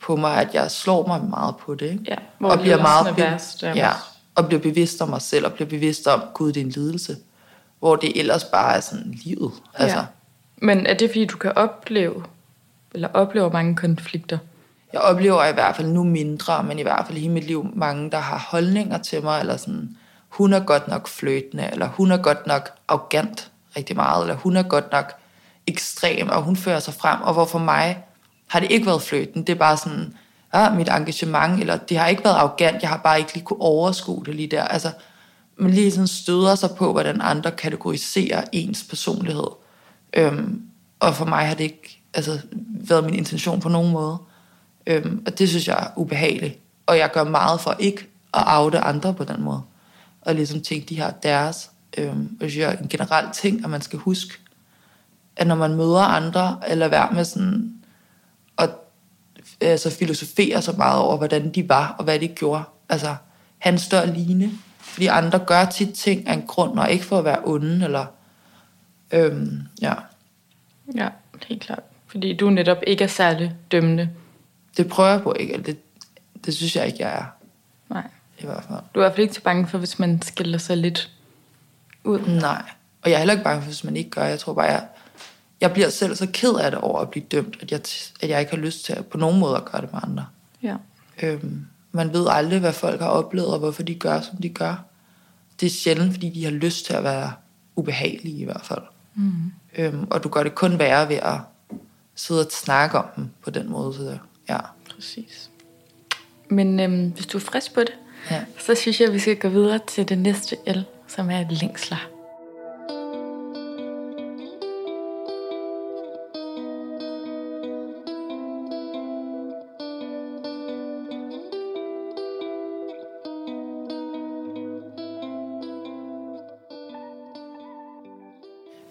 [0.02, 1.90] på mig, at jeg slår mig meget på det.
[1.90, 2.05] Ikke?
[2.09, 3.90] Ja, hvor og bliver meget be- værst, ja,
[4.35, 7.16] og bliver bevidst om mig selv, og bliver bevidst om, Gud, det er en lidelse.
[7.78, 9.52] Hvor det ellers bare er sådan livet.
[9.74, 9.98] Altså.
[9.98, 10.05] Ja.
[10.57, 12.24] Men er det, fordi du kan opleve,
[12.94, 14.38] eller oplever mange konflikter?
[14.92, 18.11] Jeg oplever i hvert fald nu mindre, men i hvert fald i mit liv mange,
[18.11, 19.96] der har holdninger til mig, eller sådan,
[20.28, 24.57] hun er godt nok fløtende, eller hun er godt nok arrogant rigtig meget, eller hun
[24.57, 25.12] er godt nok
[25.66, 28.05] ekstrem, og hun fører sig frem, og hvor for mig
[28.46, 29.42] har det ikke været fløten.
[29.42, 30.14] Det er bare sådan,
[30.55, 33.61] ja, mit engagement, eller det har ikke været arrogant, jeg har bare ikke lige kunne
[33.61, 34.64] overskue det lige der.
[34.64, 34.90] Altså,
[35.57, 39.46] man lige sådan støder sig på, hvordan andre kategoriserer ens personlighed.
[40.14, 40.62] Øhm,
[41.00, 44.18] og for mig har det ikke altså, været min intention på nogen måde.
[44.87, 46.59] Øhm, og det synes jeg er ubehageligt.
[46.87, 48.01] Og jeg gør meget for ikke
[48.35, 49.62] at afde andre på den måde.
[50.21, 51.71] Og ligesom tænke, de har deres.
[51.99, 54.35] Øhm, og det er en generel ting, at man skal huske,
[55.37, 57.75] at når man møder andre, eller være med sådan
[58.59, 58.71] at
[59.61, 62.62] altså, filosofere så meget over, hvordan de var, og hvad de gjorde.
[62.88, 63.14] Altså,
[63.59, 67.25] han står alene, fordi andre gør tit ting af en grund, og ikke for at
[67.25, 68.07] være onde, eller
[69.12, 69.95] øhm, ja.
[70.95, 71.09] Ja,
[71.47, 71.83] helt klart.
[72.07, 74.11] Fordi du netop ikke er særlig dømmende.
[74.76, 75.78] Det prøver jeg på ikke, det,
[76.44, 77.24] det synes jeg ikke, jeg er.
[77.94, 78.06] Nej.
[78.38, 78.78] I hvert fald.
[78.94, 81.11] Du er i hvert fald ikke så bange for, hvis man skiller sig lidt
[82.04, 82.20] ud.
[82.20, 82.62] Nej.
[83.02, 84.24] Og jeg er heller ikke bange for, hvis man ikke gør.
[84.24, 84.87] Jeg tror bare, jeg,
[85.61, 87.80] jeg bliver selv så ked af det over at blive dømt, at jeg,
[88.20, 90.26] at jeg ikke har lyst til at på nogen måde at gøre det med andre.
[90.62, 90.76] Ja.
[91.22, 94.85] Øhm, man ved aldrig, hvad folk har oplevet, og hvorfor de gør, som de gør.
[95.61, 97.32] Det er sjældent, fordi de har lyst til at være
[97.76, 98.82] ubehagelige i hvert fald.
[99.14, 99.52] Mm.
[99.78, 101.38] Øhm, og du gør det kun værre ved at
[102.14, 103.94] sidde og snakke om dem på den måde.
[103.94, 104.59] Så ja.
[104.94, 105.50] Præcis.
[106.48, 107.94] Men øhm, hvis du er frisk på det,
[108.31, 108.44] ja.
[108.59, 112.09] så synes jeg, at vi skal gå videre til det næste L, som er længsler.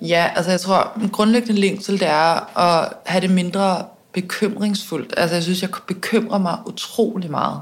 [0.02, 5.14] Ja, altså jeg tror, en grundlæggende længsel, det er at have det mindre bekymringsfuldt.
[5.18, 7.62] Altså jeg synes, jeg bekymrer mig utrolig meget.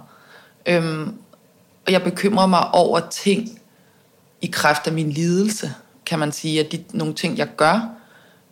[0.65, 1.13] Øhm,
[1.85, 3.59] og jeg bekymrer mig over ting
[4.41, 5.73] i kraft af min lidelse,
[6.05, 7.89] kan man sige, at de nogle ting, jeg gør.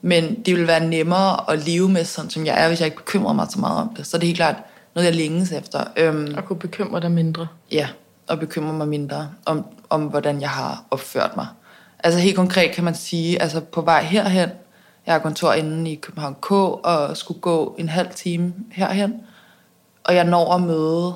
[0.01, 2.97] Men det vil være nemmere at leve med, sådan som jeg er, hvis jeg ikke
[2.97, 4.07] bekymrer mig så meget om det.
[4.07, 4.55] Så det er helt klart
[4.95, 5.83] noget, jeg længes efter.
[5.97, 7.47] Øhm, og kunne bekymre dig mindre.
[7.71, 7.87] Ja,
[8.27, 11.47] og bekymre mig mindre om, om, hvordan jeg har opført mig.
[12.03, 14.49] Altså helt konkret kan man sige, altså på vej herhen,
[15.07, 19.13] jeg har kontor inde i København K, og skulle gå en halv time herhen,
[20.03, 21.13] og jeg når at møde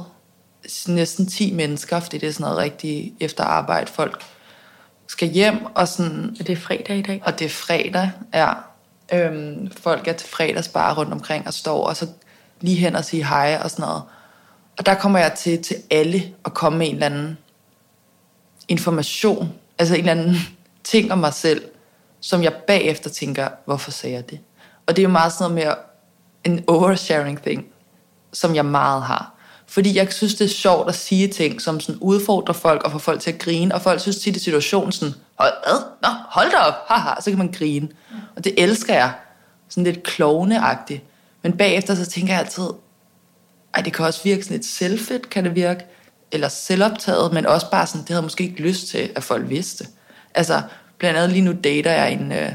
[0.88, 3.92] næsten 10 mennesker, fordi det er sådan noget rigtig efter arbejde.
[3.92, 4.24] Folk
[5.08, 6.36] skal hjem, og sådan...
[6.40, 7.22] Og det er fredag i dag?
[7.26, 8.54] Og det er fredag, ja.
[9.14, 12.08] Øhm, folk er til fredagsbar rundt omkring og står, og så
[12.62, 14.02] lige hen og sige hej og sådan noget.
[14.78, 17.38] Og der kommer jeg til, til alle at komme med en eller anden
[18.68, 20.36] information, altså en eller anden
[20.84, 21.62] ting om mig selv,
[22.22, 24.40] som jeg bagefter tænker, hvorfor sagde jeg det?
[24.88, 25.76] Og det er jo meget sådan noget med
[26.44, 27.66] en oversharing thing,
[28.34, 29.34] som jeg meget har.
[29.68, 33.00] Fordi jeg synes, det er sjovt at sige ting, som sådan udfordrer folk og får
[33.00, 35.54] folk til at grine, og folk synes tit i situationen sådan, hold,
[36.02, 37.90] Nå, hold da op, haha, så kan man grine.
[38.36, 39.14] Og det elsker jeg.
[39.70, 41.04] Sådan lidt klovneagtigt.
[41.44, 42.64] Men bagefter så tænker jeg altid,
[43.74, 45.86] ej, det kan også virke sådan lidt selvfedt, kan det virke,
[46.32, 49.50] eller selvoptaget, men også bare sådan, det havde jeg måske ikke lyst til, at folk
[49.50, 49.88] vidste.
[50.36, 50.62] Altså,
[51.02, 52.52] blandt andet lige nu dater jeg en øh,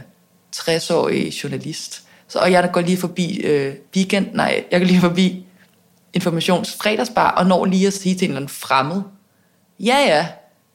[0.56, 2.02] 60-årig journalist.
[2.28, 5.46] Så, og jeg går lige forbi øh, weekend, nej, jeg går lige forbi
[6.12, 9.02] informations fredagsbar, og når lige at sige til en eller anden fremmed,
[9.80, 10.26] ja ja,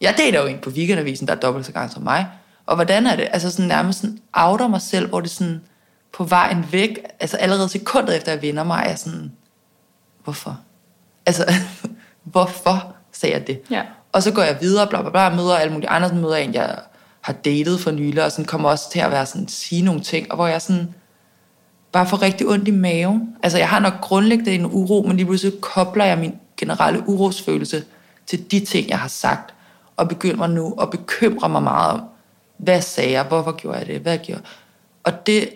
[0.02, 2.28] jeg dater jo en på weekendavisen, der er dobbelt så gang som mig.
[2.66, 3.28] Og hvordan er det?
[3.32, 5.62] Altså sådan nærmest sådan outer mig selv, hvor det sådan
[6.14, 9.32] på vejen væk, altså allerede sekundet efter jeg vinder mig, er sådan,
[10.24, 10.60] hvorfor?
[11.26, 11.54] Altså,
[12.24, 13.62] hvorfor sagde jeg det?
[13.70, 13.84] Ja.
[14.12, 16.78] Og så går jeg videre, bla bla bla, møder alle mulige andre, møder en, jeg
[17.22, 20.32] har datet for nylig, og sådan kommer også til at være sådan, sige nogle ting,
[20.32, 20.94] og hvor jeg sådan
[21.92, 23.36] bare får rigtig ondt i maven.
[23.44, 27.84] Altså jeg har nok grundlæggende en uro, men lige pludselig kobler jeg min generelle urosfølelse
[28.26, 29.54] til de ting, jeg har sagt,
[29.98, 32.02] og begynder nu at bekymre mig meget om,
[32.58, 34.42] hvad sagde jeg, hvorfor gjorde jeg det, hvad jeg gjorde.
[35.04, 35.50] Og det,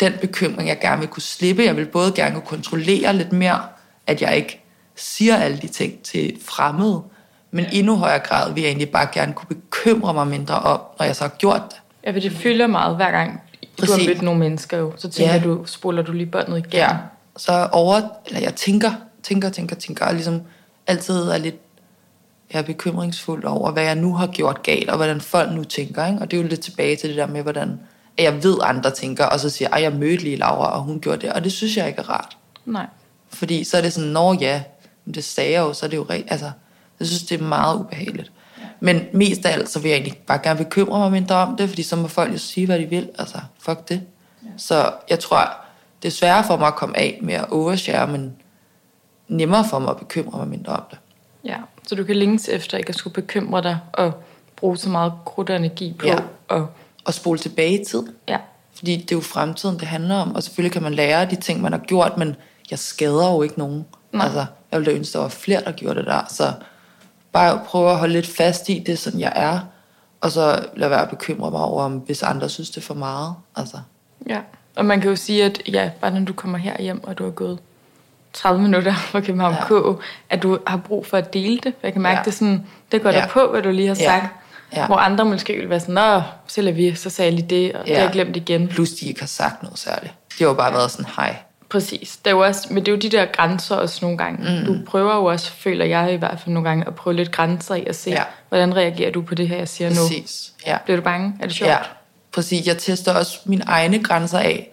[0.00, 3.62] den bekymring, jeg gerne vil kunne slippe, jeg vil både gerne kunne kontrollere lidt mere,
[4.06, 4.64] at jeg ikke
[4.96, 7.02] siger alle de ting til fremmede,
[7.54, 11.06] men endnu højere grad vil jeg egentlig bare gerne kunne bekymre mig mindre om, når
[11.06, 11.76] jeg så har gjort det.
[12.04, 13.40] Ja, for det fylder meget hver gang,
[13.78, 13.94] Præcis.
[13.94, 14.92] du har mødt nogle mennesker jo.
[14.96, 15.40] Så tænker ja.
[15.40, 16.72] du, spoler du lige båndet igen.
[16.72, 16.96] Ja,
[17.36, 18.90] så over, eller jeg tænker,
[19.22, 20.40] tænker, tænker, tænker, og ligesom
[20.86, 21.56] altid er lidt
[22.52, 26.06] jeg er bekymringsfuld over, hvad jeg nu har gjort galt, og hvordan folk nu tænker.
[26.06, 26.18] Ikke?
[26.20, 27.80] Og det er jo lidt tilbage til det der med, hvordan
[28.18, 31.20] jeg ved, andre tænker, og så siger jeg, jeg mødte lige Laura, og hun gjorde
[31.20, 31.32] det.
[31.32, 32.36] Og det synes jeg ikke er rart.
[32.64, 32.86] Nej.
[33.28, 34.62] Fordi så er det sådan, når ja,
[35.14, 36.32] det sagde jeg jo, så er det jo rigtigt.
[36.32, 36.50] Altså,
[37.02, 38.32] jeg synes, det er meget ubehageligt.
[38.80, 41.68] Men mest af alt, så vil jeg egentlig bare gerne bekymre mig mindre om det,
[41.68, 43.08] fordi så må folk jo sige, hvad de vil.
[43.18, 44.02] Altså, fuck det.
[44.42, 44.48] Ja.
[44.56, 45.50] Så jeg tror,
[46.02, 48.36] det er sværere for mig at komme af med at overshare, men
[49.28, 50.98] nemmere for mig at bekymre mig mindre om det.
[51.44, 54.12] Ja, så du kan længes efter ikke at skulle bekymre dig og
[54.56, 56.18] bruge så meget krudt og energi på ja.
[56.50, 56.62] at
[57.06, 58.02] at spole tilbage i tid.
[58.28, 58.38] Ja.
[58.74, 60.34] Fordi det er jo fremtiden, det handler om.
[60.34, 62.36] Og selvfølgelig kan man lære de ting, man har gjort, men
[62.70, 63.84] jeg skader jo ikke nogen.
[64.12, 64.24] Nej.
[64.24, 66.20] Altså, jeg ville da ønske, der var flere, der gjorde det der.
[66.28, 66.52] Så
[67.32, 69.58] bare prøve at holde lidt fast i det, sådan jeg er.
[70.20, 72.94] Og så lade være at bekymre mig over, om hvis andre synes, det er for
[72.94, 73.34] meget.
[73.56, 73.76] Altså,
[74.28, 74.38] Ja,
[74.76, 77.24] og man kan jo sige, at ja, bare når du kommer her hjem, og du
[77.24, 77.58] har gået
[78.32, 79.92] 30 minutter fra København Ja.
[79.92, 81.74] K, at du har brug for at dele det.
[81.82, 82.18] Jeg kan mærke, Ja.
[82.18, 82.24] ja.
[82.24, 83.20] det, sådan, det går Ja.
[83.20, 84.04] der på, hvad du lige har Ja.
[84.04, 84.26] sagt.
[84.76, 84.86] Ja.
[84.86, 87.78] Hvor andre måske vil være sådan, Nå, så vi, så sagde jeg lige det, og
[87.78, 87.82] ja.
[87.84, 87.94] det Ja.
[87.96, 88.68] har jeg glemt igen.
[88.68, 90.14] plus de ikke har sagt noget særligt.
[90.28, 91.36] Det har jo bare været sådan, hej.
[91.72, 92.16] Præcis.
[92.16, 94.60] Det er jo også, men det er jo de der grænser også nogle gange.
[94.60, 94.66] Mm.
[94.66, 97.74] Du prøver jo også, føler jeg i hvert fald nogle gange, at prøve lidt grænser
[97.74, 98.22] i at se, Ja.
[98.48, 99.96] hvordan reagerer du på det her, jeg siger nu.
[99.96, 100.52] Præcis.
[100.66, 100.78] Ja.
[100.84, 101.34] Bliver du bange?
[101.40, 101.70] Er det sjovt?
[101.70, 101.78] Ja,
[102.32, 102.66] præcis.
[102.66, 104.70] Jeg tester også mine egne grænser af,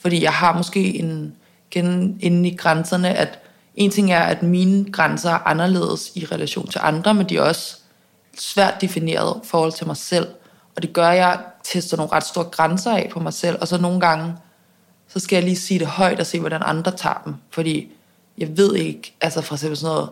[0.00, 1.34] fordi jeg har måske en,
[1.70, 3.38] gen, inde i grænserne, at
[3.74, 7.42] en ting er, at mine grænser er anderledes i relation til andre, men de er
[7.42, 7.76] også
[8.38, 10.26] svært defineret i forhold til mig selv.
[10.76, 13.68] Og det gør, at jeg tester nogle ret store grænser af på mig selv, og
[13.68, 14.34] så nogle gange,
[15.14, 17.34] så skal jeg lige sige det højt og se, hvordan andre tager dem.
[17.50, 17.92] Fordi
[18.38, 20.08] jeg ved ikke, altså for eksempel sådan noget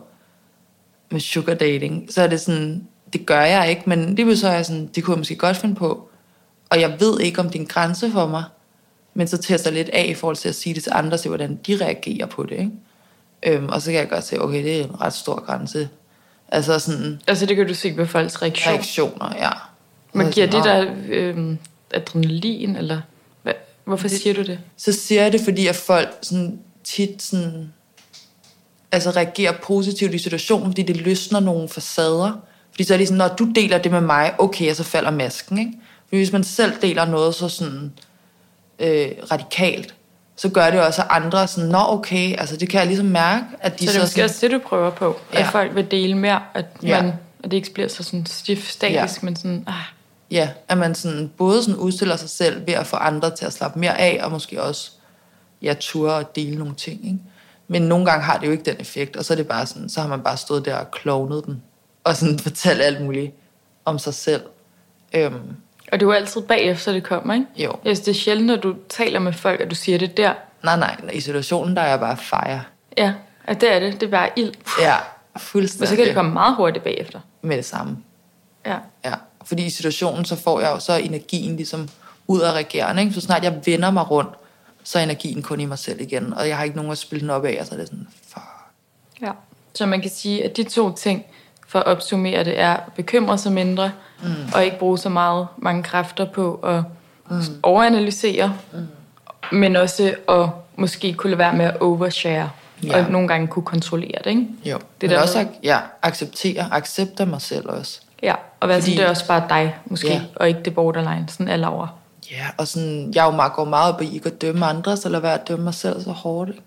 [1.11, 4.53] med sugar dating, så er det sådan, det gør jeg ikke, men det så er
[4.53, 6.09] jeg sådan, det kunne jeg måske godt finde på.
[6.69, 8.43] Og jeg ved ikke, om det er en grænse for mig,
[9.13, 11.29] men så tester jeg lidt af i forhold til at sige det til andre, se
[11.29, 12.51] hvordan de reagerer på det.
[12.51, 12.71] Ikke?
[13.43, 15.89] Øhm, og så kan jeg godt se, okay, det er en ret stor grænse.
[16.47, 18.73] Altså sådan Altså det kan du se på folks reaktion.
[18.73, 19.49] reaktioner, ja.
[20.15, 21.55] Så giver det sådan, der øh,
[21.93, 23.01] adrenalin, eller?
[23.85, 24.59] Hvorfor det, siger du det?
[24.77, 27.73] så siger jeg det, fordi at folk sådan tit sådan,
[28.91, 32.31] altså reagerer positivt i situationen, fordi det løsner nogle facader.
[32.71, 35.57] Fordi så er det sådan, når du deler det med mig, okay, så falder masken,
[35.57, 35.71] ikke?
[36.07, 37.91] Fordi hvis man selv deler noget så sådan
[38.79, 39.95] øh, radikalt,
[40.35, 43.45] så gør det også, at andre sådan, nå okay, altså det kan jeg ligesom mærke,
[43.59, 45.19] at de Så det er måske sådan, også det, du prøver på.
[45.33, 45.39] Ja.
[45.39, 45.45] Ja.
[45.45, 47.01] At folk vil dele mere, at, Ja.
[47.01, 49.25] man, at det ikke bliver så sådan stift statisk, ja.
[49.25, 49.73] men sådan, ah,
[50.33, 53.53] Ja, at man sådan, både sådan udstiller sig selv ved at få andre til at
[53.53, 54.91] slappe mere af, og måske også
[55.61, 57.05] ja, ture og dele nogle ting.
[57.05, 57.19] Ikke?
[57.67, 59.89] Men nogle gange har det jo ikke den effekt, og så er det bare sådan,
[59.89, 61.63] så har man bare stået der og klovnet den,
[62.03, 63.33] og sådan fortalt alt muligt
[63.85, 64.41] om sig selv.
[65.13, 65.33] Øhm,
[65.91, 67.45] og det er jo altid bagefter, det kommer, ikke?
[67.55, 70.17] jo, Jeg synes, det er sjældent, når du taler med folk, at du siger det
[70.17, 70.33] der.
[70.63, 72.61] nej, nej, i situationen, der er jeg bare fire.
[72.97, 73.13] Ja,
[73.45, 73.93] at det er det.
[73.93, 74.53] Det er bare ild.
[74.81, 74.95] Ja,
[75.33, 75.87] Men fuldstændig.
[75.87, 77.19] så kan det komme meget hurtigt bagefter.
[77.41, 77.97] med det samme.
[78.65, 78.77] Ja.
[79.05, 79.13] Ja,
[79.45, 81.89] fordi i situationen, så får jeg jo så energien ligesom
[82.27, 83.01] ud af regerende.
[83.01, 83.13] Ikke?
[83.13, 84.29] Så snart jeg vender mig rundt,
[84.83, 86.33] så er energien kun i mig selv igen.
[86.33, 88.07] Og jeg har ikke nogen at spille den op af, og så er det sådan,
[88.27, 88.45] fuck.
[89.21, 89.31] ja.
[89.75, 91.25] Så man kan sige, at de to ting,
[91.67, 93.91] for at opsummere det, er at bekymre sig mindre,
[94.23, 94.29] mm.
[94.55, 96.83] og ikke bruge så meget mange kræfter på at
[97.29, 97.41] mm.
[97.63, 98.87] overanalysere, mm.
[99.57, 102.49] men også at måske kunne lade være med at overshare,
[102.83, 102.97] ja.
[103.05, 104.47] Og nogle gange kunne kontrollere det, ikke?
[104.65, 108.01] Jo, Det det der er også med- ja, acceptere, acceptere mig selv også.
[108.23, 108.91] Ja, og hvad Fordi...
[108.91, 110.21] Fordi- det er også bare dig, måske, Ja.
[110.35, 111.87] og ikke det borderline, sådan alle over.
[112.31, 114.97] Ja, og sådan, jeg er jo meget, går meget op i ikke at dømme andre,
[114.97, 116.49] så lad være at dømme mig selv så hårdt.
[116.49, 116.61] Ikke?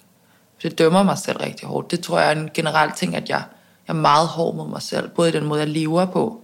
[0.61, 1.91] For det dømmer mig selv rigtig hårdt.
[1.91, 3.43] Det tror jeg er en generel ting, at jeg,
[3.89, 5.09] jeg er meget hård mod mig selv.
[5.09, 6.41] Både i den måde, jeg lever på,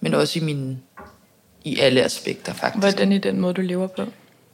[0.00, 0.78] men også i, min,
[1.64, 2.80] i alle aspekter faktisk.
[2.80, 4.02] Hvordan i den måde, du lever på?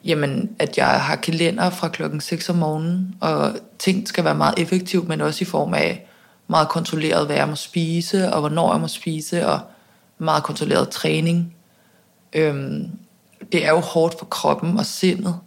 [0.04, 4.54] Jamen, at jeg har kalender fra klokken 6 om morgenen, og ting skal være meget
[4.58, 6.06] effektivt, men også i form af
[6.48, 9.60] meget kontrolleret, hvad jeg må spise, og hvornår jeg må spise, og
[10.20, 11.54] meget kontrolleret træning.
[12.32, 12.90] Øhm,
[13.52, 15.38] det er jo hårdt for kroppen og sindet,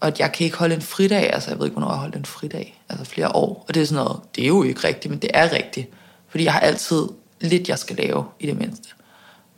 [0.00, 2.00] og at jeg kan ikke holde en fridag, altså jeg ved ikke, hvornår jeg har
[2.00, 4.88] holdt en fridag, altså flere år, og det er sådan noget, det er jo ikke
[4.88, 5.90] rigtigt, men det er rigtigt,
[6.28, 7.08] fordi jeg har altid
[7.40, 8.88] lidt, jeg skal lave, i det mindste.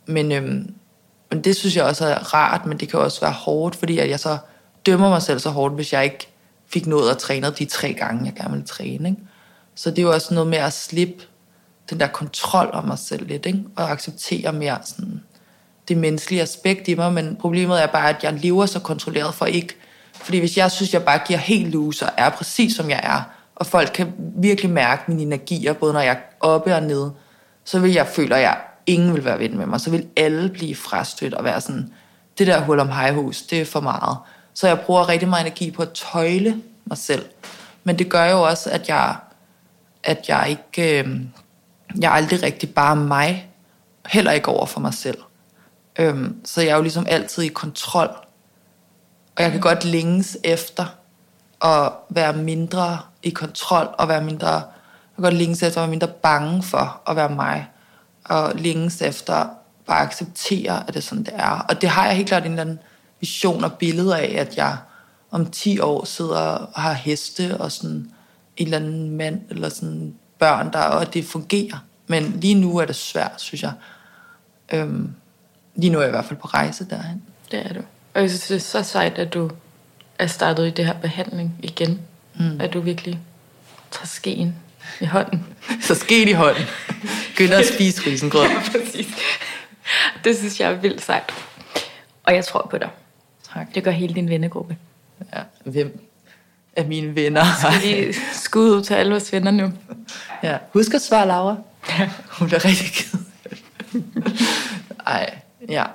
[0.05, 0.73] Men, øhm,
[1.31, 4.09] men det synes jeg også er rart, men det kan også være hårdt, fordi at
[4.09, 4.37] jeg så
[4.85, 6.27] dømmer mig selv så hårdt, hvis jeg ikke
[6.67, 9.09] fik nået at træne de tre gange, jeg gerne ville træne.
[9.09, 9.21] Ikke?
[9.75, 11.23] Så det er jo også noget med at slippe
[11.89, 13.63] den der kontrol om mig selv lidt, ikke?
[13.75, 15.23] og acceptere mere sådan,
[15.87, 19.45] det menneskelige aspekt i mig, men problemet er bare, at jeg lever så kontrolleret for
[19.45, 19.75] ikke,
[20.13, 23.21] fordi hvis jeg synes, jeg bare giver helt loose og er præcis som jeg er,
[23.55, 27.13] og folk kan virkelig mærke mine energier, både når jeg er oppe og nede,
[27.63, 29.81] så vil jeg føle, at jeg ingen vil være ven med mig.
[29.81, 31.93] Så vil alle blive frastødt og være sådan,
[32.37, 34.17] det der hul om hejhus, det er for meget.
[34.53, 37.25] Så jeg bruger rigtig meget energi på at tøjle mig selv.
[37.83, 39.15] Men det gør jo også, at jeg,
[40.03, 41.19] at jeg ikke, øh,
[41.95, 43.49] jeg er aldrig rigtig bare mig,
[44.05, 45.17] heller ikke over for mig selv.
[45.99, 48.09] Øhm, så jeg er jo ligesom altid i kontrol.
[49.35, 50.85] Og jeg kan godt længes efter
[51.65, 55.89] at være mindre i kontrol, og være mindre, jeg kan godt længes efter at være
[55.89, 57.67] mindre bange for at være mig,
[58.25, 59.45] og længes efter
[59.85, 61.65] bare acceptere, at det er sådan, det er.
[61.69, 62.79] Og det har jeg helt klart en eller anden
[63.19, 64.77] vision og billede af, at jeg
[65.31, 68.11] om 10 år sidder og har heste og sådan
[68.57, 71.77] en eller anden mand eller sådan børn, der, og det fungerer.
[72.07, 73.71] Men lige nu er det svært, synes jeg.
[74.73, 75.13] Øhm,
[75.75, 77.23] lige nu er jeg i hvert fald på rejse derhen.
[77.51, 77.81] Det er du.
[78.13, 79.51] Og jeg synes, det er så sejt, at du
[80.19, 82.01] er startet i det her behandling igen.
[82.39, 82.61] Mm.
[82.61, 83.19] At du virkelig
[83.91, 84.55] tager skeen
[85.01, 85.45] i hånden.
[85.87, 86.63] Så skeen i hånden.
[87.35, 88.47] Gynder at spise risengrød.
[88.49, 89.07] ja, præcis.
[90.23, 91.33] Det synes jeg er vildt sejt.
[92.23, 92.89] Og jeg tror på dig.
[93.53, 93.75] Tak.
[93.75, 94.77] Det gør hele din vennegruppe.
[95.35, 96.08] Ja, hvem
[96.79, 97.43] af mine venner?
[97.59, 99.71] Skal lige skud ud til alle vores venner nu.
[100.43, 100.57] Ja.
[100.73, 101.55] Husk at svare Laura.
[102.39, 103.19] Hun bliver rigtig ked.
[105.05, 105.39] Ej,
[105.69, 105.85] ja.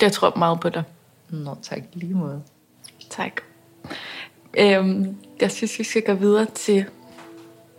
[0.00, 0.82] Jeg tror meget på dig.
[1.30, 2.42] Nå, tak lige måde.
[3.10, 3.32] Tak.
[4.58, 6.84] Øhm, jeg synes, vi skal gå videre til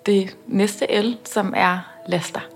[0.05, 2.54] det næste L, som er laster.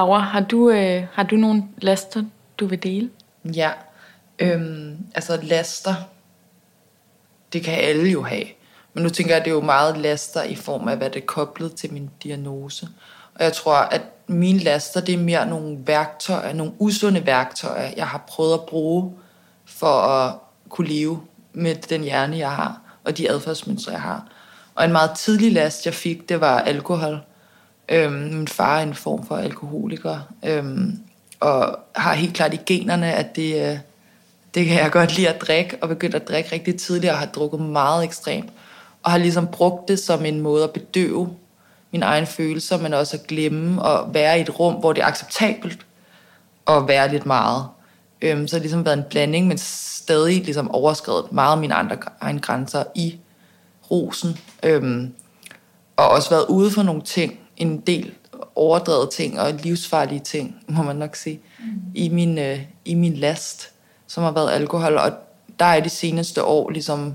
[0.00, 2.22] Laura, har du, øh, har du nogle laster,
[2.58, 3.10] du vil dele?
[3.44, 3.70] Ja,
[4.38, 5.94] øhm, altså laster,
[7.52, 8.44] det kan alle jo have.
[8.94, 11.22] Men nu tænker jeg, at det er jo meget laster i form af, hvad det
[11.22, 12.88] er koblet til min diagnose.
[13.34, 18.06] Og jeg tror, at mine laster, det er mere nogle værktøjer, nogle usunde værktøjer, jeg
[18.06, 19.12] har prøvet at bruge
[19.66, 20.34] for at
[20.68, 21.20] kunne leve
[21.52, 24.26] med den hjerne, jeg har, og de adfærdsmønstre, jeg har.
[24.74, 27.20] Og en meget tidlig last, jeg fik, det var alkohol.
[27.90, 30.98] Øhm, min far er en form for alkoholiker, øhm,
[31.40, 33.78] og har helt klart i generne, at det, øh,
[34.54, 37.26] det kan jeg godt lide at drikke, og begyndte at drikke rigtig tidligt, og har
[37.26, 38.50] drukket meget ekstremt.
[39.02, 41.36] Og har ligesom brugt det som en måde at bedøve
[41.92, 45.06] mine egne følelser, men også at glemme og være i et rum, hvor det er
[45.06, 45.86] acceptabelt
[46.68, 47.66] at være lidt meget.
[48.22, 51.74] Øhm, så det har ligesom været en blanding, men stadig ligesom overskrevet meget af mine
[51.74, 53.18] andre egne grænser i
[53.90, 54.38] rosen.
[54.62, 55.14] Øhm,
[55.96, 58.12] og også været ude for nogle ting, en del
[58.54, 61.64] overdrevet ting og livsfarlige ting, må man nok sige, mm.
[61.94, 63.70] i, min, øh, i min last,
[64.06, 64.96] som har været alkohol.
[64.96, 65.12] Og
[65.58, 67.14] der er de seneste år ligesom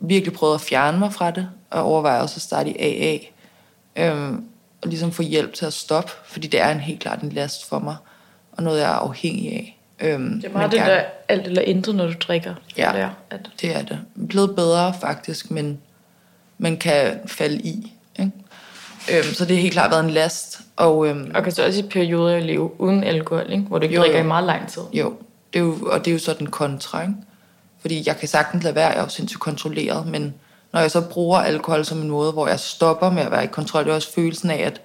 [0.00, 3.18] virkelig prøvet at fjerne mig fra det, og overvejer også at starte i AA.
[3.96, 4.44] Øhm,
[4.82, 7.68] og ligesom få hjælp til at stoppe, fordi det er en helt klart en last
[7.68, 7.96] for mig,
[8.52, 9.78] og noget, jeg er afhængig af.
[10.00, 12.54] Øhm, det er meget det der alt eller intet, når du drikker.
[12.76, 13.50] Ja, det er, at...
[13.60, 13.98] det er det.
[14.28, 15.78] Blevet bedre faktisk, men
[16.58, 17.92] man kan falde i.
[19.12, 20.60] Øhm, så det har helt klart været en last.
[20.76, 23.64] Og, øhm, og kan så også i perioder leve uden alkohol, ikke?
[23.64, 24.82] hvor du ikke jo, drikker i meget lang tid.
[24.92, 25.14] Jo,
[25.52, 27.02] det er jo, og det er jo så den kontra.
[27.02, 27.14] Ikke?
[27.80, 30.34] Fordi jeg kan sagtens lade være, jeg er jo sindssygt kontrolleret, men
[30.72, 33.46] når jeg så bruger alkohol som en måde, hvor jeg stopper med at være i
[33.46, 34.80] kontrol, det er også følelsen af, at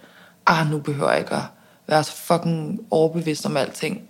[0.46, 1.42] ah, nu behøver jeg ikke at
[1.88, 4.02] være så fucking overbevidst om alting.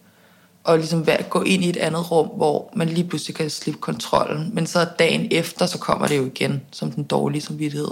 [0.64, 3.82] Og ligesom være, gå ind i et andet rum, hvor man lige pludselig kan slippe
[3.82, 4.50] kontrollen.
[4.54, 7.92] Men så dagen efter, så kommer det jo igen som den dårlige samvittighed.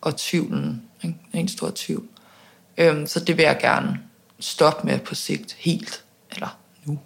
[0.00, 1.18] Og tvivlen, ikke?
[1.32, 2.04] en stor tvivl.
[2.78, 3.98] Øhm, så det vil jeg gerne
[4.40, 6.98] stoppe med på sigt helt, eller nu.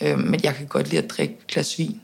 [0.00, 2.00] Øhm, men jeg kan godt lide at drikke et glas vin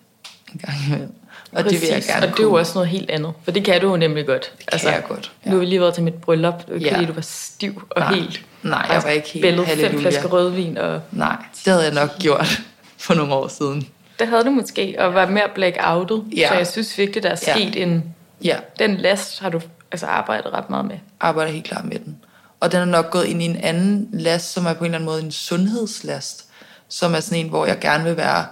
[0.53, 1.15] en gang imellem.
[1.53, 3.51] Og Præcis, det vil jeg gerne og det er jo også noget helt andet, for
[3.51, 4.53] det kan du jo nemlig godt.
[4.59, 5.33] Det altså, kan jeg godt.
[5.45, 5.51] Ja.
[5.51, 6.95] Nu har vi lige været til mit bryllup, det ja.
[6.95, 8.15] fordi du var stiv og Nej.
[8.15, 8.45] helt...
[8.63, 11.01] Nej, jeg var ikke helt bællet fem flasker rødvin og...
[11.11, 12.63] Nej, det havde jeg nok gjort
[13.05, 13.89] for nogle år siden.
[14.19, 16.25] Det havde du måske, og var mere blackoutet.
[16.37, 16.49] Ja.
[16.49, 17.83] Så jeg synes virkelig, der er sket ja.
[17.83, 18.15] en...
[18.45, 18.57] Ja.
[18.79, 19.61] Den last har du
[19.93, 20.99] altså arbejdet ret meget med.
[21.21, 22.17] Arbejder helt klart med den.
[22.61, 24.99] Og den er nok gået ind i en anden last, som er på en eller
[24.99, 26.49] anden måde en sundhedslast.
[26.89, 28.47] Som er sådan en, hvor jeg gerne vil være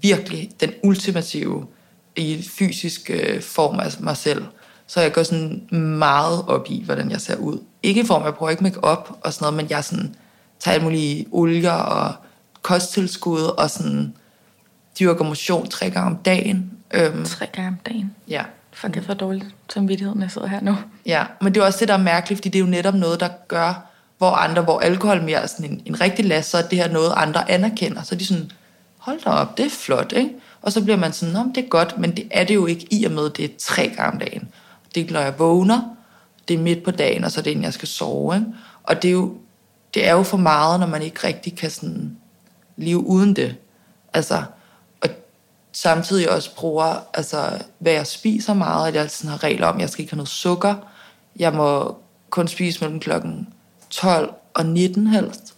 [0.00, 1.66] virkelig den ultimative
[2.16, 4.44] i fysisk øh, form af mig selv.
[4.86, 5.66] Så jeg går sådan
[5.98, 7.58] meget op i, hvordan jeg ser ud.
[7.82, 10.14] Ikke i form jeg bruger ikke make op og sådan noget, men jeg sådan
[10.60, 12.14] tager alle mulige olier og
[12.62, 14.14] kosttilskud og sådan
[15.00, 16.72] dyrker motion tre gange om dagen.
[16.94, 18.14] Øhm, tre gange om dagen?
[18.28, 18.44] Ja.
[18.72, 20.76] Fuck, jeg får dårligt samvittighed, når jeg sidder her nu.
[21.06, 23.20] Ja, men det er også det, der er mærkeligt, fordi det er jo netop noget,
[23.20, 23.86] der gør,
[24.18, 26.88] hvor andre, hvor alkohol mere er sådan en, en rigtig last, så er det her
[26.88, 28.02] noget, andre anerkender.
[28.02, 28.50] Så er de sådan,
[28.98, 30.30] hold da op, det er flot, ikke?
[30.62, 32.86] Og så bliver man sådan, Nå, det er godt, men det er det jo ikke
[32.90, 34.48] i og med, det er tre gange om dagen.
[34.94, 35.96] Det er, når jeg vågner,
[36.48, 38.46] det er midt på dagen, og så er det inden jeg skal sove, ikke?
[38.82, 39.36] Og det er jo,
[39.94, 42.16] det er jo for meget, når man ikke rigtig kan sådan
[42.76, 43.56] leve uden det.
[44.12, 44.42] Altså,
[45.72, 49.80] samtidig også bruger, altså, hvad jeg spiser meget, at jeg sådan har regler om, at
[49.80, 50.74] jeg skal ikke have noget sukker.
[51.36, 51.96] Jeg må
[52.30, 53.48] kun spise mellem klokken
[53.90, 55.54] 12 og 19 helst.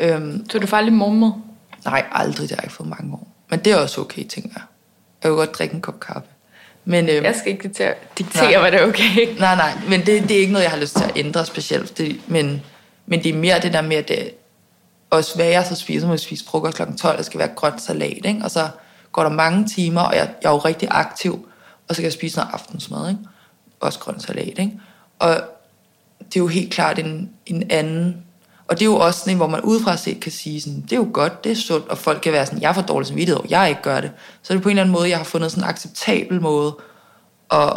[0.00, 1.32] Øhm, så du farlig morgenmad?
[1.84, 2.48] Nej, aldrig.
[2.48, 3.28] Det har jeg ikke fået mange år.
[3.50, 4.62] Men det er også okay, tænker jeg.
[5.22, 6.28] Jeg vil godt drikke en kop kaffe.
[6.84, 9.34] Men, øhm, jeg skal ikke diktere, diktere hvad det er okay.
[9.38, 11.98] Nej, nej, men det, det er ikke noget, jeg har lyst til at ændre specielt.
[11.98, 12.62] Det, men,
[13.06, 14.30] men det er mere det der med, at det,
[15.10, 16.82] også hvad jeg så spiser, må jeg spise frokost kl.
[16.98, 18.40] 12, der skal være grønt salat, ikke?
[18.44, 18.68] og så
[19.16, 21.48] går der mange timer, og jeg, jeg er jo rigtig aktiv,
[21.88, 23.20] og så kan jeg spise noget aftensmad, ikke?
[23.80, 24.58] også grønt salat.
[24.58, 24.80] Ikke?
[25.18, 25.40] Og
[26.18, 28.16] det er jo helt klart en, en anden,
[28.68, 30.92] Og det er jo også sådan en, hvor man udefra set kan sige sådan, det
[30.92, 33.40] er jo godt, det er sundt, og folk kan være sådan, jeg får dårlig samvittighed,
[33.40, 34.10] og jeg ikke gør det.
[34.42, 36.76] Så er det på en eller anden måde, jeg har fundet sådan en acceptabel måde
[37.50, 37.72] at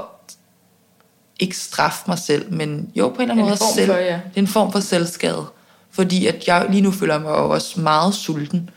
[1.39, 3.97] ikke straffe mig selv, men jo på en eller anden En måde form selv, for,
[3.97, 4.13] ja.
[4.13, 5.45] det er en form for selvskade.
[5.91, 8.69] Fordi at jeg lige nu føler mig jo også meget sulten,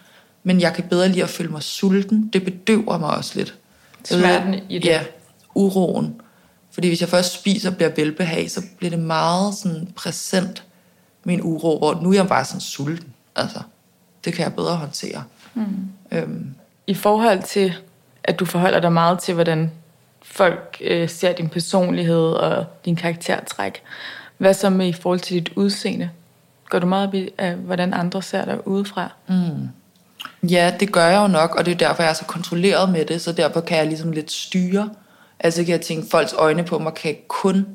[0.42, 2.30] men jeg kan bedre lide at føle mig sulten.
[2.32, 3.54] Det bedøver mig også lidt.
[4.04, 4.84] Smerten i det.
[4.84, 5.04] Ja,
[5.54, 6.20] uroen.
[6.70, 10.64] Fordi hvis jeg først spiser og bliver velbehag, så bliver det meget sådan præsent,
[11.24, 13.12] min uro, hvor nu er jeg bare sådan sulten.
[13.36, 13.58] Altså,
[14.24, 15.24] det kan jeg bedre håndtere.
[15.54, 15.64] Mm.
[16.12, 16.54] Øhm,
[16.86, 17.74] I forhold til,
[18.24, 19.70] at du forholder dig meget til, hvordan
[20.22, 23.82] folk øh, ser din personlighed og din karaktertræk.
[24.38, 26.10] Hvad så med i forhold til dit udseende?
[26.68, 29.12] Går du meget op i, af, hvordan andre ser dig udefra?
[29.28, 29.68] Mm.
[30.50, 33.04] Ja, det gør jeg jo nok, og det er derfor, jeg er så kontrolleret med
[33.04, 34.90] det, så derfor kan jeg ligesom lidt styre.
[35.40, 37.66] Altså kan jeg tænke, folks øjne på mig kan kun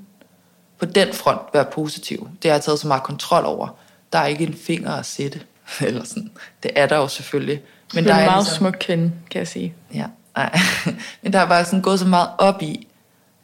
[0.80, 2.30] på den front være positiv.
[2.44, 3.68] Det har jeg taget så meget kontrol over.
[4.14, 5.42] Der er ikke en finger at sætte,
[5.88, 6.32] eller sådan.
[6.64, 7.62] Det er der jo selvfølgelig.
[7.94, 8.58] Men du er en meget ligesom...
[8.58, 9.74] smuk kvinde, kan jeg sige.
[9.94, 10.06] Ja,
[10.36, 10.60] nej.
[11.22, 12.88] Men der er bare sådan gået så meget op i,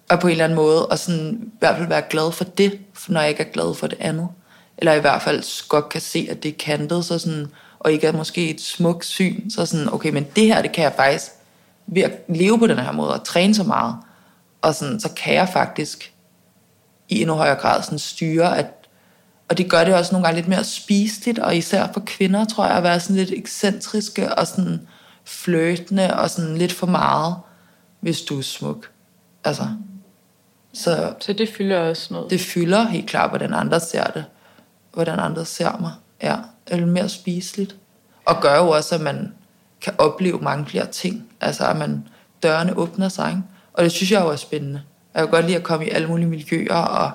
[0.10, 2.80] og på en eller anden måde, og sådan i hvert fald være glad for det,
[3.08, 4.28] når jeg ikke er glad for det andet.
[4.78, 7.48] Eller i hvert fald godt kan se, at det er kantet, så sådan,
[7.84, 10.84] og ikke er måske et smukt syn, så sådan, okay, men det her, det kan
[10.84, 11.32] jeg faktisk,
[11.88, 13.96] ved at leve på den her måde, og træne så meget,
[14.62, 16.14] og sådan, så kan jeg faktisk
[17.10, 18.68] i endnu højere grad sådan styre, at,
[19.50, 22.66] og det gør det også nogle gange lidt mere spiseligt, og især for kvinder, tror
[22.66, 24.88] jeg, at være sådan lidt ekscentriske, og sådan
[25.26, 27.36] fløtende, og sådan lidt for meget,
[28.00, 28.90] hvis du er smuk.
[29.44, 29.68] Altså,
[30.74, 32.30] så, så det fylder også noget?
[32.30, 34.26] Det fylder helt klart, hvordan andre ser det.
[34.94, 35.92] Hvordan andre ser mig.
[36.22, 36.38] Ja,
[36.68, 37.76] eller mere spiseligt.
[38.26, 39.34] Og gør jo også, at man
[39.82, 41.24] kan opleve mange flere ting.
[41.42, 42.08] Altså, at man
[42.44, 43.42] dørene åbner sig, ikke?
[43.74, 44.82] Og det synes jeg jo er spændende.
[45.14, 47.12] Jeg kan godt lide at komme i alle mulige miljøer og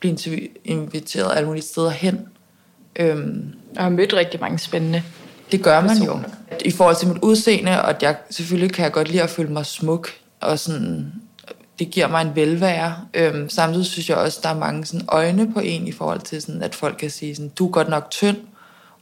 [0.00, 0.16] blive
[0.64, 2.20] inviteret alle mulige steder hen.
[2.96, 5.02] Øhm, jeg har mødt rigtig mange spændende
[5.52, 6.28] Det gør man personer.
[6.52, 6.56] jo.
[6.64, 9.66] I forhold til mit udseende, og jeg selvfølgelig kan jeg godt lide at føle mig
[9.66, 10.08] smuk,
[10.40, 11.12] og sådan,
[11.78, 12.96] det giver mig en velvære.
[13.14, 16.20] Øhm, samtidig synes jeg også, at der er mange sådan, øjne på en i forhold
[16.20, 18.36] til, sådan, at folk kan sige, sådan, du er godt nok tynd.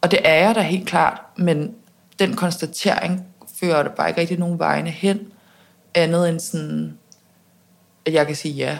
[0.00, 1.74] Og det er jeg da helt klart, men
[2.18, 3.26] den konstatering
[3.60, 5.32] fører det bare ikke rigtig nogen vegne hen,
[5.94, 6.98] andet end sådan,
[8.06, 8.78] at jeg kan sige ja.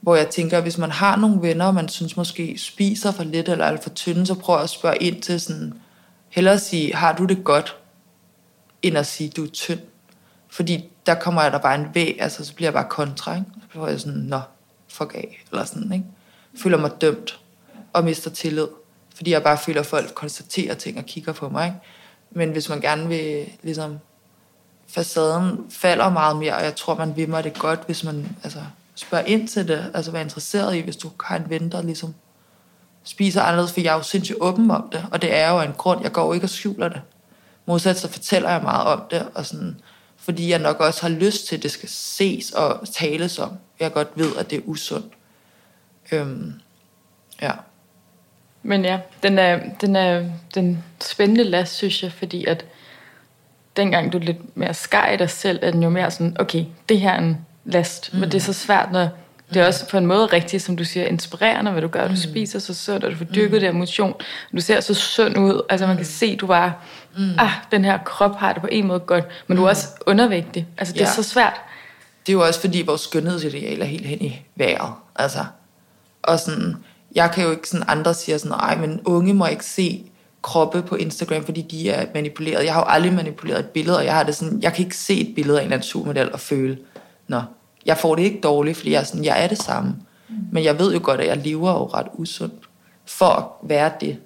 [0.00, 3.24] Hvor jeg tænker, at hvis man har nogle venner, og man synes måske spiser for
[3.24, 5.72] lidt eller alt for tynde, så prøv at spørge ind til sådan,
[6.28, 7.76] hellere sige, har du det godt,
[8.82, 9.80] end at sige, du er tynd.
[10.48, 13.46] Fordi der kommer jeg der bare en væg, altså så bliver jeg bare kontra, ikke?
[13.62, 14.40] Så bliver jeg sådan, nå,
[14.88, 16.04] fuck af, eller sådan, ikke?
[16.62, 17.40] Føler mig dømt
[17.92, 18.66] og mister tillid,
[19.16, 21.78] fordi jeg bare føler, at folk konstaterer ting og kigger på mig, ikke?
[22.30, 23.98] Men hvis man gerne vil, ligesom,
[24.88, 28.60] facaden falder meget mere, og jeg tror, man vil mig det godt, hvis man altså,
[28.94, 32.14] spørger ind til det, altså være interesseret i, hvis du har en ven, der ligesom
[33.04, 35.72] spiser anderledes, for jeg er jo sindssygt åben om det, og det er jo en
[35.72, 37.02] grund, jeg går jo ikke og skjuler det.
[37.66, 39.80] Modsat så fortæller jeg meget om det, og sådan,
[40.16, 43.52] fordi jeg nok også har lyst til, at det skal ses og tales om.
[43.80, 45.14] Jeg godt ved, at det er usundt.
[46.12, 46.52] Øhm,
[47.42, 47.52] ja.
[48.66, 52.64] Men ja, den er, den er den spændende last, synes jeg, fordi at
[53.76, 56.64] dengang du er lidt mere skar i dig selv, er den jo mere sådan, okay,
[56.88, 58.20] det her er en last, mm.
[58.20, 59.08] men det er så svært, når
[59.54, 62.04] det er også på en måde rigtigt, som du siger, inspirerende, hvad du gør.
[62.04, 62.16] Du mm.
[62.16, 63.60] spiser så sundt, og du får dyrket mm.
[63.60, 64.14] det motion.
[64.52, 65.62] Du ser så sund ud.
[65.68, 66.72] Altså man kan se, du bare,
[67.18, 67.30] mm.
[67.38, 70.66] ah, den her krop har det på en måde godt, men du er også undervægtig.
[70.78, 71.06] Altså det ja.
[71.06, 71.60] er så svært.
[72.26, 74.92] Det er jo også fordi, vores skønhedsideal er helt hen i vejret.
[75.16, 75.44] Altså,
[76.22, 76.76] og sådan,
[77.16, 80.10] jeg kan jo ikke sådan, andre siger sådan, ej, men unge må ikke se
[80.42, 82.64] kroppe på Instagram, fordi de er manipuleret.
[82.64, 84.96] Jeg har jo aldrig manipuleret et billede, og jeg har det sådan, jeg kan ikke
[84.96, 86.78] se et billede af en supermodel og føle,
[87.28, 87.42] nå,
[87.86, 89.96] jeg får det ikke dårligt, fordi jeg er, sådan, jeg er det samme.
[90.28, 90.34] Mm.
[90.52, 92.68] Men jeg ved jo godt, at jeg lever jo ret usundt
[93.06, 94.18] for at være det.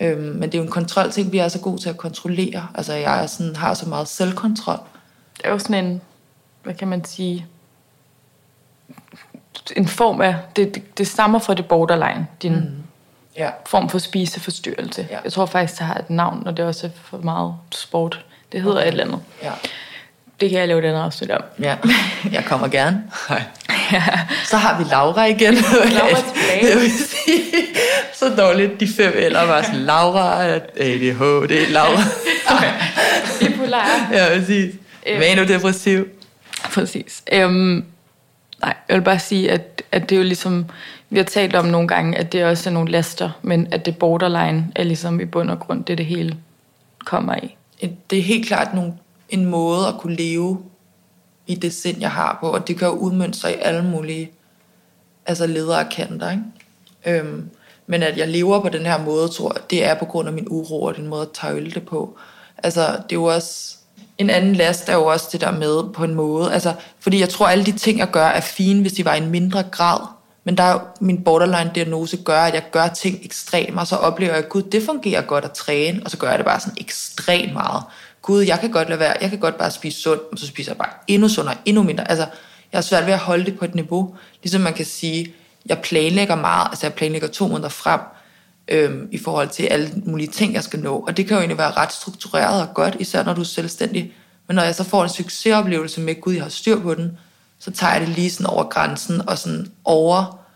[0.00, 0.10] Ja.
[0.10, 2.68] Øhm, men det er jo en kontrolting, vi er så gode til at kontrollere.
[2.74, 4.78] Altså jeg er sådan, har så meget selvkontrol.
[5.36, 6.00] Det er jo sådan en,
[6.62, 7.46] hvad kan man sige,
[9.76, 12.82] en form af, det, det, det stammer fra det borderline, din mm.
[13.36, 13.50] ja.
[13.66, 15.06] form for spiseforstyrrelse.
[15.10, 15.18] Ja.
[15.24, 18.24] Jeg tror faktisk, det har et navn, og det er også for meget sport.
[18.52, 18.86] Det hedder okay.
[18.86, 19.20] et eller andet.
[19.42, 19.50] Ja.
[20.40, 21.42] Det kan jeg lave den afsnit om.
[21.60, 21.76] Ja,
[22.32, 23.04] jeg kommer gerne.
[23.28, 23.42] Hej.
[23.92, 24.04] ja.
[24.44, 25.54] Så har vi Laura igen.
[25.98, 26.70] Laura tilbage.
[26.70, 27.44] Jeg vil sige,
[28.14, 28.80] så dårligt.
[28.80, 30.44] De fem eller var sådan, Laura,
[30.76, 32.02] ADHD, Laura.
[32.56, 32.72] okay.
[33.40, 34.08] Bipolar.
[34.12, 34.74] Ja, præcis.
[35.06, 36.06] Øhm, Manodepressiv.
[36.74, 37.22] Præcis.
[37.32, 37.84] Øhm,
[38.66, 40.66] nej, jeg vil bare sige, at, at det er jo ligesom,
[41.10, 43.98] vi har talt om nogle gange, at det også er nogle laster, men at det
[43.98, 46.36] borderline er ligesom i bund og grund det, det hele
[47.04, 47.56] kommer i.
[48.10, 48.92] Det er helt klart nogle
[49.28, 50.62] en måde at kunne leve
[51.46, 54.30] i det sind, jeg har på, og det kan jo udmønte sig i alle mulige
[55.26, 57.20] altså ledere og kanter, ikke?
[57.20, 57.50] Øhm,
[57.86, 60.34] Men at jeg lever på den her måde, tror jeg, det er på grund af
[60.34, 62.18] min uro og den måde at tøjle det på.
[62.62, 63.76] Altså, det er jo også...
[64.18, 66.52] En anden last er jo også det der med på en måde.
[66.52, 69.18] Altså, fordi jeg tror, alle de ting, jeg gør, er fine, hvis de var i
[69.18, 70.00] en mindre grad.
[70.44, 74.32] Men der er jo, min borderline-diagnose gør, at jeg gør ting ekstremt, og så oplever
[74.32, 76.76] jeg, at gud, det fungerer godt at træne, og så gør jeg det bare sådan
[76.80, 77.82] ekstremt meget.
[78.22, 80.72] Gud, jeg kan godt lade være, jeg kan godt bare spise sundt, og så spiser
[80.72, 82.10] jeg bare endnu sundere, endnu mindre.
[82.10, 82.26] Altså,
[82.72, 85.34] jeg har svært ved at holde det på et niveau, ligesom man kan sige,
[85.66, 88.00] jeg planlægger meget, altså jeg planlægger to måneder frem,
[88.68, 91.04] øhm, i forhold til alle mulige ting, jeg skal nå.
[91.08, 94.12] Og det kan jo egentlig være ret struktureret og godt, især når du er selvstændig.
[94.46, 97.18] Men når jeg så får en succesoplevelse med, gud, jeg har styr på den,
[97.58, 100.46] så tager jeg det lige sådan over grænsen og sådan over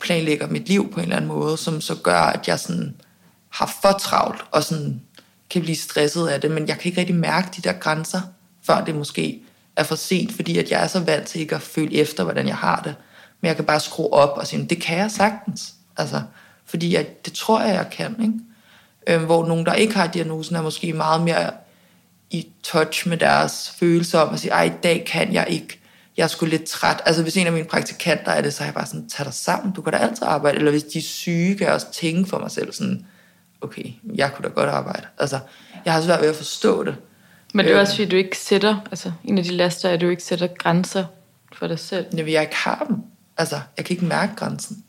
[0.00, 2.94] planlægger mit liv på en eller anden måde, som så gør, at jeg sådan
[3.48, 5.00] har for travlt og sådan
[5.50, 8.20] kan blive stresset af det, men jeg kan ikke rigtig mærke de der grænser,
[8.66, 9.42] før det måske
[9.76, 12.46] er for sent, fordi at jeg er så vant til ikke at føle efter, hvordan
[12.46, 12.94] jeg har det.
[13.40, 15.74] Men jeg kan bare skrue op og sige, det kan jeg sagtens.
[15.96, 16.22] Altså,
[16.68, 18.16] fordi jeg, det tror jeg, jeg kan.
[18.20, 18.34] Ikke?
[19.06, 21.50] Øhm, hvor nogen, der ikke har diagnosen, er måske meget mere
[22.30, 25.80] i touch med deres følelser om at sige, ej, i dag kan jeg ikke.
[26.16, 27.02] Jeg er sgu lidt træt.
[27.06, 29.34] Altså, hvis en af mine praktikanter er det, så er jeg bare sådan, tag dig
[29.34, 30.58] sammen, du kan da altid arbejde.
[30.58, 33.06] Eller hvis de er syge, kan jeg også tænke for mig selv sådan,
[33.60, 35.06] okay, jeg kunne da godt arbejde.
[35.18, 35.38] Altså,
[35.84, 36.96] jeg har svært ved at forstå det.
[37.54, 40.00] Men det er også, fordi du ikke sætter, altså en af de laster er, at
[40.00, 41.04] du ikke sætter grænser
[41.52, 42.06] for dig selv.
[42.12, 42.96] Vil jeg ikke har dem.
[43.36, 44.84] Altså, jeg kan ikke mærke grænsen.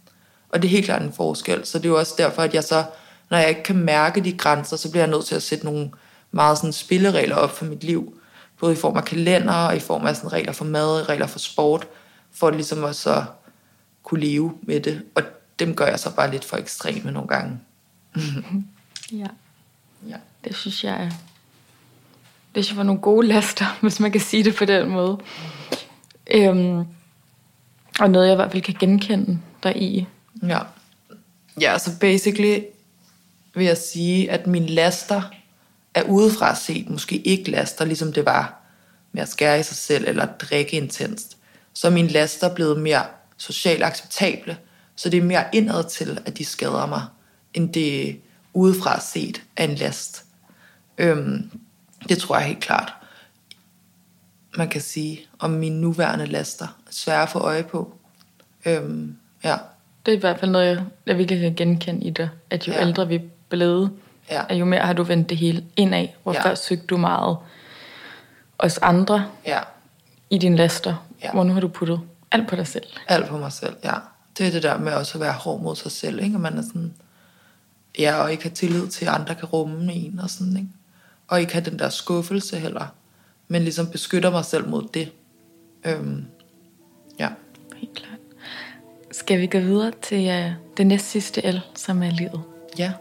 [0.49, 1.65] Og det er helt klart en forskel.
[1.65, 2.83] Så det er jo også derfor, at jeg så,
[3.29, 5.91] når jeg ikke kan mærke de grænser, så bliver jeg nødt til at sætte nogle
[6.31, 8.19] meget sådan spilleregler op for mit liv.
[8.59, 11.39] Både i form af kalender og i form af sådan regler for mad, regler for
[11.39, 11.87] sport,
[12.31, 13.23] for at ligesom også at
[14.03, 15.01] kunne leve med det.
[15.15, 15.23] Og
[15.59, 17.59] dem gør jeg så bare lidt for ekstreme nogle gange.
[19.11, 19.27] ja.
[20.07, 20.15] ja.
[20.43, 21.09] Det synes jeg er
[22.55, 25.17] det synes jeg var nogle gode laster, hvis man kan sige det på den måde.
[26.33, 26.85] Øhm,
[27.99, 30.07] og noget, jeg i hvert fald kan genkende dig i.
[30.43, 30.59] Ja.
[31.61, 32.61] Ja, så basically
[33.55, 35.21] vil jeg sige, at min laster
[35.93, 38.61] er udefra set måske ikke laster, ligesom det var
[39.11, 41.37] med at skære i sig selv eller drikke intenst.
[41.73, 43.05] Så er mine laster blevet mere
[43.37, 44.57] socialt acceptable,
[44.95, 47.05] så det er mere indad til, at de skader mig,
[47.53, 48.21] end det
[48.53, 50.25] udefra set er en last.
[50.97, 51.51] Øhm,
[52.09, 52.93] det tror jeg helt klart,
[54.57, 56.67] man kan sige om mine nuværende laster.
[56.89, 57.97] Svære at få øje på.
[58.65, 59.57] Øhm, ja.
[60.05, 62.29] Det er i hvert fald noget, jeg, jeg virkelig kan genkende i dig.
[62.49, 62.81] At jo ja.
[62.81, 63.19] ældre vi er
[63.49, 63.91] blevet,
[64.31, 64.41] ja.
[64.49, 66.07] at jo mere har du vendt det hele indad.
[66.23, 66.43] Hvor ja.
[66.43, 67.37] før søgte du meget
[68.59, 69.59] os andre ja.
[70.29, 71.05] i dine laster.
[71.23, 71.31] Ja.
[71.31, 72.85] Hvor nu har du puttet alt på dig selv.
[73.07, 73.93] Alt på mig selv, ja.
[74.37, 76.23] Det er det der med også at være hård mod sig selv.
[76.23, 76.35] Ikke?
[76.35, 76.93] Og man er sådan,
[77.99, 80.69] ja, og ikke have tillid til, at andre kan rumme en og sådan, ikke?
[81.27, 82.87] og ikke have den der skuffelse heller,
[83.47, 85.11] men ligesom beskytter mig selv mod det.
[85.85, 86.25] Øhm,
[87.19, 87.29] ja.
[87.75, 88.08] Helt klart.
[89.11, 92.43] Skal vi gå videre til uh, det næst sidste L, som er livet?
[92.77, 92.91] Ja.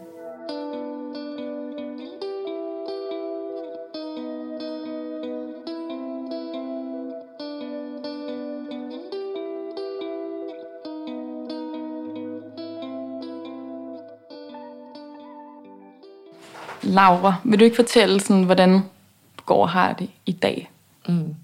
[16.83, 20.69] Laura, vil du ikke fortælle, sådan, hvordan du går og har det i dag?
[21.07, 21.35] Mm.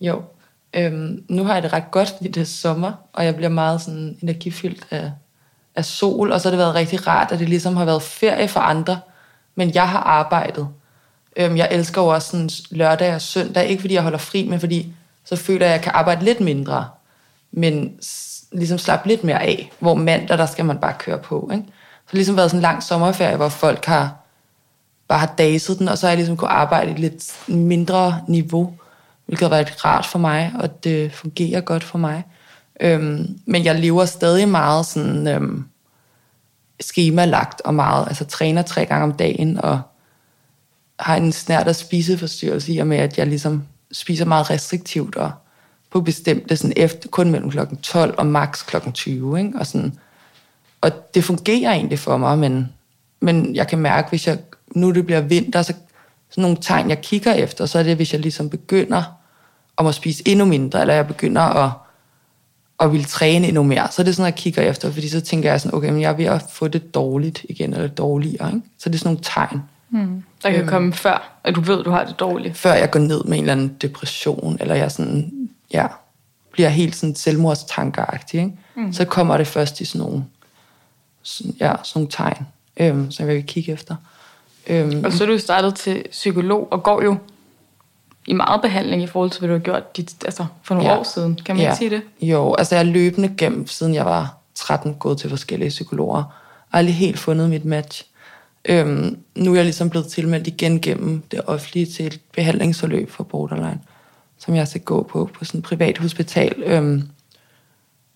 [0.00, 0.22] Jo,
[0.74, 3.80] øhm, nu har jeg det ret godt, fordi det er sommer, og jeg bliver meget
[3.80, 5.12] sådan energifyldt af,
[5.76, 8.48] af sol, og så har det været rigtig rart, at det ligesom har været ferie
[8.48, 9.00] for andre,
[9.54, 10.68] men jeg har arbejdet.
[11.36, 14.60] Øhm, jeg elsker jo også sådan lørdag og søndag, ikke fordi jeg holder fri, men
[14.60, 14.94] fordi
[15.24, 16.88] så føler jeg, at jeg kan arbejde lidt mindre,
[17.52, 17.94] men
[18.52, 21.50] ligesom slappe lidt mere af, hvor mandag, der skal man bare køre på.
[21.52, 21.64] Ikke?
[21.64, 21.70] Så
[22.02, 24.16] det har ligesom været sådan en lang sommerferie, hvor folk har
[25.08, 28.20] bare har daset den, og så har jeg ligesom kunne arbejde i et lidt mindre
[28.28, 28.74] niveau,
[29.30, 32.24] hvilket har været rart for mig, og det fungerer godt for mig.
[32.80, 35.64] Øhm, men jeg lever stadig meget sådan øhm,
[36.80, 39.80] skemalagt og meget, altså træner tre gange om dagen, og
[41.00, 43.62] har en snært af spiseforstyrrelse i og med, at jeg ligesom
[43.92, 45.32] spiser meget restriktivt og
[45.90, 49.38] på bestemte sådan efter, kun mellem klokken 12 og maks klokken 20.
[49.38, 49.58] Ikke?
[49.58, 49.98] Og, sådan,
[50.80, 52.72] og det fungerer egentlig for mig, men,
[53.20, 54.38] men jeg kan mærke, hvis jeg
[54.74, 55.74] nu det bliver vinter, så
[56.30, 59.19] sådan nogle tegn, jeg kigger efter, så er det, hvis jeg ligesom begynder
[59.80, 61.70] om at spise endnu mindre, eller jeg begynder at,
[62.80, 65.50] at ville træne endnu mere, så er det sådan, jeg kigger efter, fordi så tænker
[65.50, 68.66] jeg sådan, okay, men jeg er ved at få det dårligt igen, eller dårligere, ikke?
[68.78, 69.62] Så det er sådan nogle tegn.
[69.88, 70.22] Hmm.
[70.42, 72.56] Der kan øhm, komme før, at du ved, at du har det dårligt.
[72.56, 75.86] Før jeg går ned med en eller anden depression, eller jeg sådan, ja,
[76.52, 78.52] bliver helt sådan selvmordstankeragtig, ikke?
[78.74, 78.92] Hmm.
[78.92, 80.24] Så kommer det først i sådan nogle,
[81.22, 83.96] sådan, ja, sådan nogle tegn, øhm, som jeg vil kigge efter.
[84.66, 87.16] Øhm, og så er du startet til psykolog, og går jo
[88.26, 90.98] i meget behandling i forhold til, hvad du har gjort dit, altså for nogle ja.
[90.98, 91.40] år siden.
[91.44, 91.70] Kan man ja.
[91.70, 92.02] ikke sige det?
[92.28, 96.22] Jo, altså jeg er løbende gennem, siden jeg var 13, gået til forskellige psykologer.
[96.72, 98.04] aldrig helt fundet mit match.
[98.64, 103.24] Øhm, nu er jeg ligesom blevet tilmeldt igen gennem det offentlige til et behandlingsforløb for
[103.24, 103.78] borderline,
[104.38, 106.62] som jeg skal gå på på sådan et privat hospital.
[106.66, 107.08] Øhm,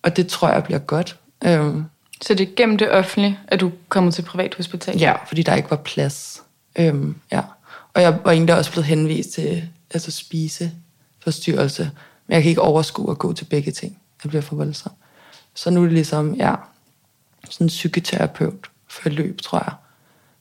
[0.03, 1.17] og det tror jeg bliver godt.
[1.45, 1.85] Øhm,
[2.21, 4.97] Så det er gennem det offentlige, at du kommer til privat hospital?
[4.97, 6.41] Ja, fordi der ikke var plads.
[6.79, 7.41] Øhm, ja.
[7.93, 11.91] Og jeg var egentlig også blevet henvist til altså spiseforstyrrelse,
[12.27, 13.97] men jeg kan ikke overskue at gå til begge ting.
[14.23, 14.91] Jeg bliver for voldsom.
[15.53, 16.55] Så nu er det ligesom, ja,
[17.49, 19.73] sådan en psykoterapeut for løb, tror jeg,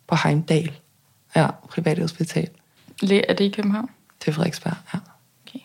[0.06, 0.72] på Heimdal.
[1.36, 2.48] Ja, privat hospital.
[3.02, 3.90] Le- Er det i København?
[4.20, 4.98] Det er Frederiksberg, ja.
[5.46, 5.58] Okay.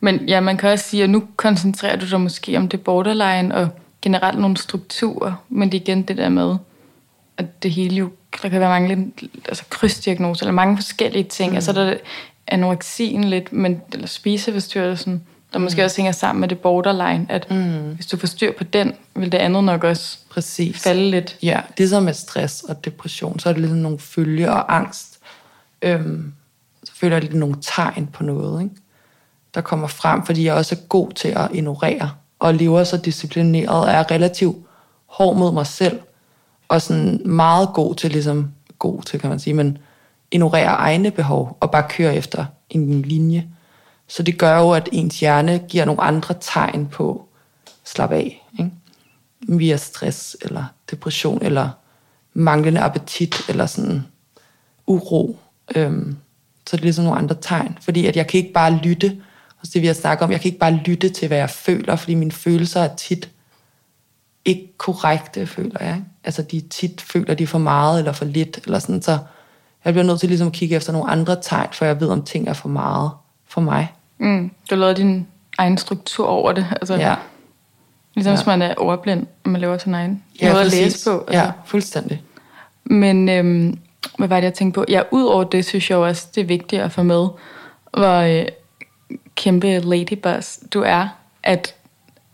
[0.00, 3.54] Men ja, man kan også sige, at nu koncentrerer du dig måske om det borderline
[3.54, 3.68] og
[4.02, 6.56] generelt nogle strukturer, men det er igen det der med,
[7.36, 8.10] at det hele jo,
[8.42, 9.12] der kan være mange
[9.44, 11.50] altså krydsdiagnoser, eller mange forskellige ting.
[11.50, 11.54] Mm.
[11.54, 11.96] Altså der er
[12.48, 15.22] anoreksien lidt, men, eller spiseforstyrrelsen,
[15.52, 15.64] der mm.
[15.64, 17.94] måske også hænger sammen med det borderline, at mm.
[17.94, 20.82] hvis du får styr på den, vil det andet nok også Præcis.
[20.82, 21.38] falde lidt.
[21.42, 25.18] Ja, det som med stress og depression, så er det lidt nogle følge og angst.
[25.82, 26.32] Øhm,
[26.84, 28.74] så føler jeg lidt nogle tegn på noget, ikke?
[29.54, 33.68] der kommer frem, fordi jeg også er god til at ignorere, og lever så disciplineret,
[33.68, 34.56] og er relativt
[35.06, 36.00] hård mod mig selv,
[36.68, 39.78] og sådan meget god til, ligesom, god til kan man sige, men
[40.30, 43.48] ignorere egne behov, og bare køre efter en linje.
[44.08, 47.28] Så det gør jo, at ens hjerne giver nogle andre tegn på
[47.84, 48.70] slap af, ikke?
[49.48, 51.70] via stress, eller depression, eller
[52.34, 54.02] manglende appetit, eller sådan
[54.86, 55.38] uro.
[55.76, 56.16] Øhm,
[56.66, 57.78] så det er ligesom nogle andre tegn.
[57.80, 59.20] Fordi at jeg kan ikke bare lytte,
[59.60, 61.96] og det vi har snakket om, jeg kan ikke bare lytte til, hvad jeg føler,
[61.96, 63.30] fordi mine følelser er tit
[64.44, 65.94] ikke korrekte, føler jeg.
[65.94, 66.06] Ikke?
[66.24, 69.18] Altså de tit føler de for meget eller for lidt, eller sådan, så
[69.88, 72.22] jeg bliver nødt til ligesom at kigge efter nogle andre tegn, for jeg ved, om
[72.22, 73.10] ting er for meget
[73.48, 73.92] for mig.
[74.18, 74.50] Mm.
[74.70, 75.26] Du lavede din
[75.58, 76.66] egen struktur over det.
[76.70, 77.14] Altså, Ja,
[78.14, 78.36] Ligesom Ja.
[78.36, 81.18] hvis man er overblind, og man laver sin egen ja måde at læse på.
[81.18, 81.32] Altså.
[81.42, 82.22] Ja, fuldstændig.
[82.84, 83.78] Men øhm,
[84.18, 84.84] hvad var det, jeg tænkte på?
[84.88, 87.28] Ja, ud over det, synes jeg jo også, det er vigtigt at få med,
[87.96, 88.46] hvor øh,
[89.34, 91.08] kæmpe ladyboss du er,
[91.42, 91.74] at,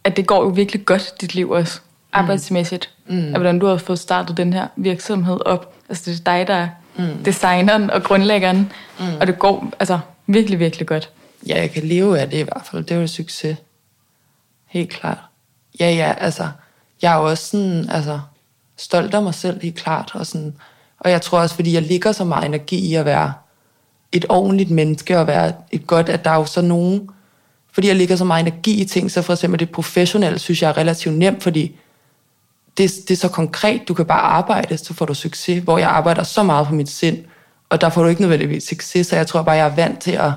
[0.04, 1.80] at det går jo virkelig godt, dit liv også,
[2.12, 2.90] arbejdsmæssigt.
[3.08, 3.18] Mm.
[3.18, 5.74] At hvordan du har fået startet den her virksomhed op.
[5.88, 6.68] Altså det er dig, der er
[6.98, 7.24] mm.
[7.24, 9.04] designeren og grundlæggeren, mm.
[9.20, 11.10] og det går altså virkelig, virkelig godt.
[11.46, 12.84] Ja, jeg kan leve af det i hvert fald.
[12.84, 13.56] Det er jo succes.
[14.66, 15.18] Helt klart.
[15.80, 16.48] Ja, ja, altså,
[17.02, 18.20] jeg er jo også sådan, altså,
[18.76, 20.10] stolt af mig selv, helt klart.
[20.14, 20.54] Og, sådan,
[21.00, 23.32] og jeg tror også, fordi jeg ligger så meget energi i at være
[24.12, 27.10] et ordentligt menneske, og være et godt, at der er jo så nogen,
[27.72, 30.68] fordi jeg ligger så meget energi i ting, så for eksempel det professionelle, synes jeg
[30.68, 31.76] er relativt nemt, fordi
[32.76, 35.88] det, det er så konkret, du kan bare arbejde, så får du succes, hvor jeg
[35.88, 37.24] arbejder så meget på mit sind,
[37.68, 40.10] og der får du ikke nødvendigvis succes, så jeg tror bare, jeg er vant til
[40.10, 40.32] at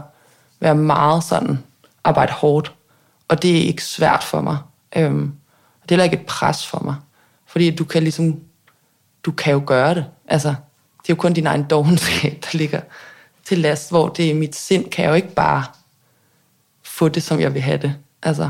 [0.60, 1.60] være meget sådan,
[2.04, 2.74] arbejde hårdt,
[3.28, 4.58] og det er ikke svært for mig.
[4.96, 5.34] Øhm,
[5.84, 6.96] det er heller ikke et pres for mig,
[7.46, 8.40] fordi du kan ligesom,
[9.24, 10.06] du kan jo gøre det.
[10.28, 10.50] Altså,
[11.02, 12.82] det er jo kun din egen dogenskab, der ligger
[13.46, 15.64] til last, hvor det er mit sind, kan jeg jo ikke bare
[16.84, 17.96] få det, som jeg vil have det.
[18.24, 18.50] Altså,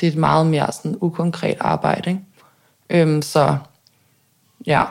[0.00, 2.22] det er et meget mere sådan ukonkret arbejde, ikke?
[2.90, 3.56] Øhm, så
[4.66, 4.84] ja,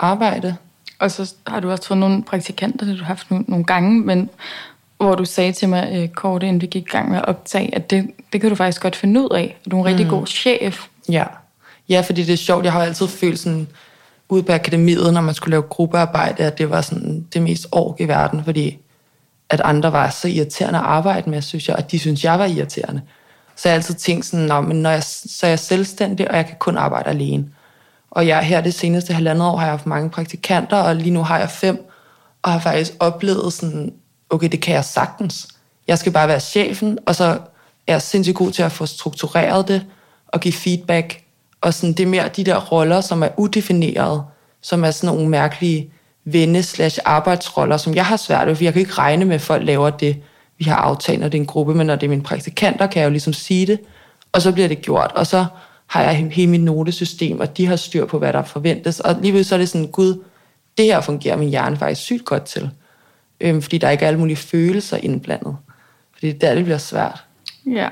[0.00, 0.56] arbejde.
[0.98, 4.00] Og så har du også fået nogle praktikanter, det du har haft nogle, nogle gange,
[4.00, 4.30] men
[4.96, 7.74] hvor du sagde til mig øh, kort inden vi gik i gang med at optage,
[7.74, 9.58] at det, det kan du faktisk godt finde ud af.
[9.70, 10.86] Du er en rigtig god chef.
[11.08, 11.24] Ja.
[11.88, 12.64] ja, fordi det er sjovt.
[12.64, 13.68] Jeg har altid følt sådan,
[14.28, 18.00] ude på akademiet, når man skulle lave gruppearbejde, at det var sådan det mest ork
[18.00, 18.78] i verden, fordi
[19.50, 22.44] at andre var så irriterende at arbejde med, synes jeg, og de synes, jeg var
[22.44, 23.02] irriterende.
[23.56, 26.36] Så jeg har altid tænkt sådan, Nå, men når jeg, så er jeg selvstændig, og
[26.36, 27.48] jeg kan kun arbejde alene.
[28.10, 31.22] Og jeg her det seneste halvandet år har jeg haft mange praktikanter, og lige nu
[31.22, 31.88] har jeg fem,
[32.42, 33.92] og har faktisk oplevet sådan,
[34.30, 35.48] okay, det kan jeg sagtens.
[35.88, 37.38] Jeg skal bare være chefen, og så er
[37.92, 39.86] jeg sindssygt god til at få struktureret det,
[40.28, 41.20] og give feedback.
[41.60, 44.22] Og sådan, det er mere de der roller, som er udefinerede,
[44.60, 45.90] som er sådan nogle mærkelige
[46.24, 49.40] venne slash arbejdsroller, som jeg har svært ved, for jeg kan ikke regne med, at
[49.40, 50.22] folk laver det,
[50.58, 53.00] vi har aftalt, når det er en gruppe, men når det er mine praktikanter, kan
[53.00, 53.80] jeg jo ligesom sige det,
[54.32, 55.46] og så bliver det gjort, og så
[55.86, 59.44] har jeg hele mit notesystem, og de har styr på, hvad der forventes, og lige
[59.44, 60.22] så er det sådan, gud,
[60.78, 62.70] det her fungerer min hjerne faktisk sygt godt til,
[63.40, 65.56] øhm, fordi der ikke er alle mulige følelser indblandet,
[66.12, 67.24] fordi det er der, det bliver svært.
[67.66, 67.88] Ja,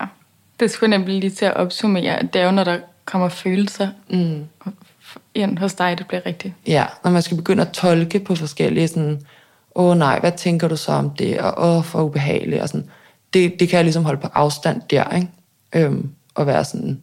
[0.60, 2.18] det skulle nemlig lige til at opsummere.
[2.18, 4.44] at Det er jo, når der kommer følelser Mm.
[5.34, 6.54] ind hos dig, det bliver rigtigt.
[6.66, 9.20] Ja, når man skal begynde at tolke på forskellige sådan,
[9.74, 12.88] åh nej, hvad tænker du så om det, og åh, for ubehageligt, og sådan.
[13.34, 15.28] Det, det kan jeg ligesom holde på afstand der, ikke?
[15.72, 17.00] Øhm, og være sådan,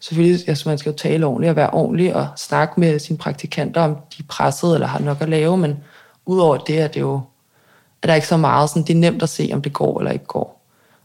[0.00, 3.80] selvfølgelig, altså, man skal jo tale ordentligt, og være ordentlig, og snakke med sine praktikanter,
[3.80, 5.76] om de er presset, eller har nok at lave, men
[6.26, 7.20] udover det, er det jo,
[8.02, 10.12] er der ikke så meget sådan, det er nemt at se, om det går eller
[10.12, 10.56] ikke går.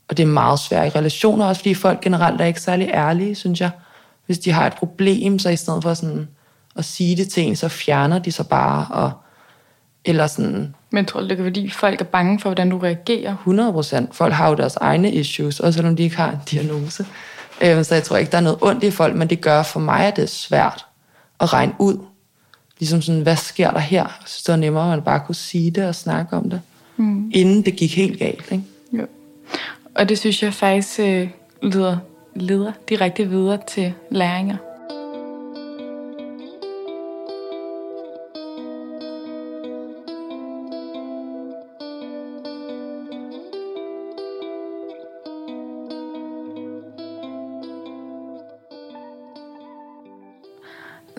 [0.10, 3.36] Og det er meget svært i relationer, også fordi folk generelt er ikke særlig ærlige,
[3.36, 3.70] synes jeg.
[4.26, 6.28] Hvis de har et problem, så i stedet for sådan
[6.76, 9.12] at sige det til en, så fjerner de sig bare, og,
[10.06, 10.76] eller sådan...
[10.90, 13.32] Men tror du, det er fordi folk er bange for, hvordan du reagerer?
[13.32, 14.16] 100 procent.
[14.16, 17.06] Folk har jo deres egne issues, også selvom de ikke har en diagnose.
[17.62, 19.80] Øh, så jeg tror ikke, der er noget ondt i folk, men det gør for
[19.80, 20.86] mig, at det er svært
[21.40, 21.98] at regne ud.
[22.80, 24.04] Ligesom sådan, hvad sker der her?
[24.04, 26.62] Jeg synes, det var nemmere, at man bare kunne sige det og snakke om det,
[26.98, 27.32] mm.
[27.34, 28.52] inden det gik helt galt.
[28.52, 28.64] Ikke?
[28.94, 29.06] Jo.
[29.96, 31.30] Og det synes jeg faktisk øh,
[31.62, 31.98] leder,
[32.36, 34.58] leder direkte videre til læringer.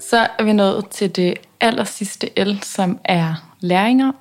[0.09, 4.12] Så er vi nået til det aller sidste L, som er læringer.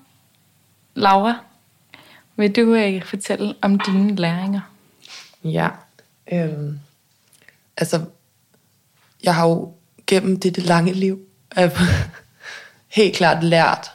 [0.94, 1.36] Laura,
[2.36, 4.62] vil du øh, fortælle om dine læringer?
[5.44, 5.70] Ja.
[6.32, 6.80] Øhm,
[7.78, 8.06] altså,
[9.24, 9.74] jeg har jo
[10.08, 11.20] gennem det, det lange liv
[11.60, 11.82] øh,
[12.98, 13.92] helt klart lært,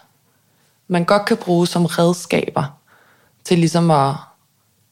[0.88, 2.80] man godt kan bruge som redskaber
[3.44, 4.14] til ligesom at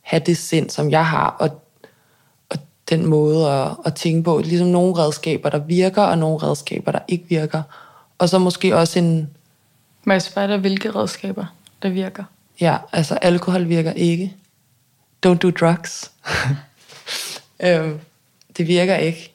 [0.00, 1.63] have det sind, som jeg har, og
[2.90, 4.38] den måde at, at tænke på.
[4.44, 7.62] Ligesom nogle redskaber, der virker, og nogle redskaber, der ikke virker.
[8.18, 9.30] Og så måske også en...
[10.04, 11.46] Må jeg spørge dig, hvilke redskaber,
[11.82, 12.24] der virker?
[12.60, 14.34] Ja, altså alkohol virker ikke.
[15.26, 16.12] Don't do drugs.
[17.66, 18.00] øhm,
[18.56, 19.32] det virker ikke.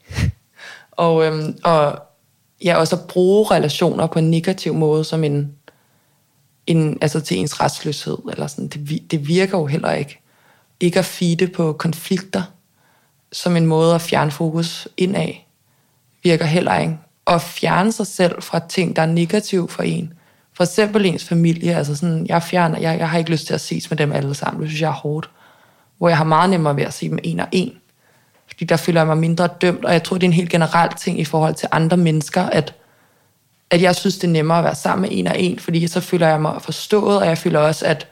[0.91, 1.99] og, øhm, og
[2.63, 5.55] ja, også at bruge relationer på en negativ måde, som en,
[6.67, 10.19] en altså til ens retsløshed, eller sådan, det, det virker jo heller ikke.
[10.79, 12.43] Ikke at feede på konflikter,
[13.31, 15.33] som en måde at fjerne fokus indad,
[16.23, 16.97] virker heller ikke.
[17.25, 20.13] Og fjerne sig selv fra ting, der er negative for en.
[20.53, 23.61] For eksempel ens familie, altså sådan, jeg fjerner, jeg, jeg har ikke lyst til at
[23.61, 25.29] ses med dem alle sammen, det synes jeg er hårdt.
[25.97, 27.73] Hvor jeg har meget nemmere ved at se dem en og en.
[28.47, 30.89] Fordi der føler jeg mig mindre dømt, og jeg tror, det er en helt generel
[30.93, 32.75] ting i forhold til andre mennesker, at,
[33.69, 36.01] at jeg synes, det er nemmere at være sammen med en og en, fordi så
[36.01, 38.07] føler jeg mig forstået, og jeg føler også, at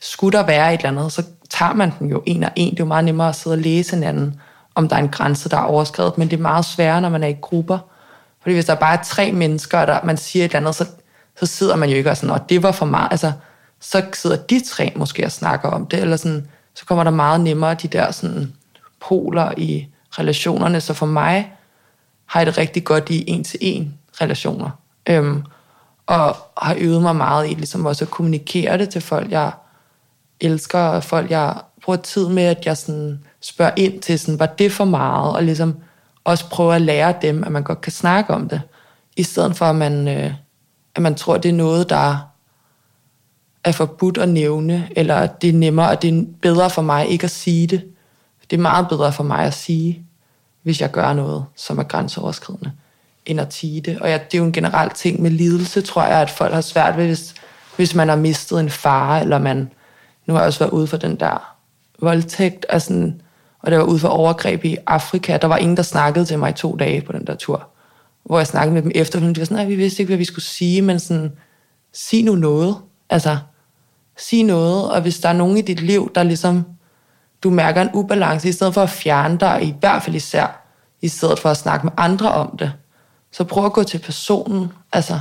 [0.00, 2.70] skulle der være et eller andet, så tager man den jo en og en.
[2.70, 4.40] Det er jo meget nemmere at sidde og læse hinanden
[4.80, 7.22] om der er en grænse, der er overskrevet, men det er meget sværere, når man
[7.22, 7.78] er i grupper.
[8.42, 10.86] Fordi hvis der bare er tre mennesker, der man siger et eller andet, så,
[11.40, 13.08] så sidder man jo ikke og sådan, og det var for meget.
[13.10, 13.32] Altså,
[13.80, 17.40] så sidder de tre måske og snakker om det, eller sådan, så kommer der meget
[17.40, 18.52] nemmere de der sådan,
[19.00, 20.80] poler i relationerne.
[20.80, 21.52] Så for mig
[22.26, 24.70] har jeg det rigtig godt i en-til-en relationer.
[25.06, 25.42] Øhm,
[26.06, 29.52] og har øvet mig meget i ligesom også at kommunikere det til folk, jeg
[30.40, 31.54] elsker, og folk, jeg
[31.84, 35.42] bruger tid med, at jeg sådan spørger ind til, sådan, var det for meget, og
[35.42, 35.76] ligesom
[36.24, 38.62] også prøve at lære dem, at man godt kan snakke om det,
[39.16, 40.32] i stedet for, at man, øh,
[40.94, 42.30] at man tror, det er noget, der
[43.64, 47.08] er forbudt at nævne, eller at det er nemmere, og det er bedre for mig
[47.08, 47.84] ikke at sige det.
[48.50, 50.02] Det er meget bedre for mig at sige,
[50.62, 52.72] hvis jeg gør noget, som er grænseoverskridende,
[53.26, 53.98] end at tige det.
[53.98, 56.60] Og ja, det er jo en generel ting med lidelse, tror jeg, at folk har
[56.60, 57.34] svært ved, hvis,
[57.76, 59.70] hvis man har mistet en far, eller man,
[60.26, 61.56] nu har jeg også været ude for den der
[62.00, 63.22] voldtægt, og, sådan,
[63.62, 65.36] og det var ude for overgreb i Afrika.
[65.36, 67.68] Der var ingen, der snakkede til mig i to dage på den der tur.
[68.24, 69.34] Hvor jeg snakkede med dem efterfølgende.
[69.34, 71.32] De var sådan, nej, vi vidste ikke, hvad vi skulle sige, men sådan,
[71.92, 72.76] sig nu noget.
[73.10, 73.38] Altså,
[74.18, 76.64] sig noget, og hvis der er nogen i dit liv, der ligesom,
[77.42, 80.66] du mærker en ubalance, i stedet for at fjerne dig, i hvert fald især,
[81.00, 82.72] i stedet for at snakke med andre om det,
[83.32, 84.72] så prøv at gå til personen.
[84.92, 85.20] Altså,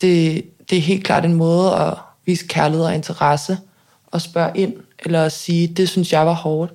[0.00, 1.94] det, det er helt klart en måde at
[2.26, 3.58] vise kærlighed og interesse,
[4.06, 6.72] og spørge ind, eller at sige, det synes jeg var hårdt.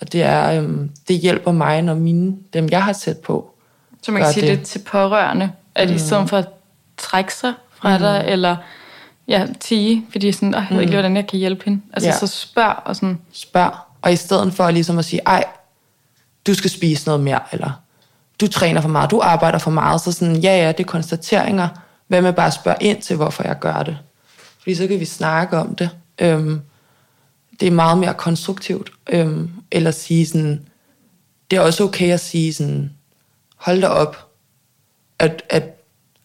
[0.00, 3.50] Og det, er, øhm, det hjælper mig, når mine, dem jeg har sat på.
[4.02, 4.58] Så man kan sige det.
[4.58, 5.94] det til pårørende, at mm.
[5.94, 6.48] i stedet for at
[6.96, 8.02] trække sig fra mm.
[8.02, 8.56] dig, eller
[9.28, 10.94] ja, tige, fordi sådan, jeg ved ikke, mm.
[10.94, 11.80] hvordan jeg kan hjælpe hende.
[11.92, 12.16] Altså ja.
[12.16, 13.18] så spørg og sådan.
[13.32, 15.44] Spørg, og i stedet for ligesom at sige, ej,
[16.46, 17.70] du skal spise noget mere, eller
[18.40, 21.68] du træner for meget, du arbejder for meget, så sådan, ja, ja, det er konstateringer.
[22.06, 23.98] Hvad med bare at spørge ind til, hvorfor jeg gør det?
[24.58, 25.90] Fordi så kan vi snakke om det.
[26.18, 26.60] Øhm,
[27.60, 28.92] det er meget mere konstruktivt.
[29.08, 30.66] Øhm, eller sige sådan,
[31.50, 32.90] det er også okay at sige sådan,
[33.56, 34.28] hold da op,
[35.18, 35.62] at, at,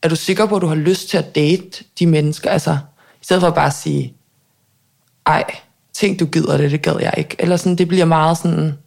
[0.01, 2.49] er du sikker på, at du har lyst til at date de mennesker?
[2.49, 2.77] Altså,
[3.21, 4.13] i stedet for bare at sige,
[5.25, 5.43] ej,
[5.93, 7.35] tænk du gider det, det gad jeg ikke.
[7.39, 8.77] Eller sådan, det bliver meget sådan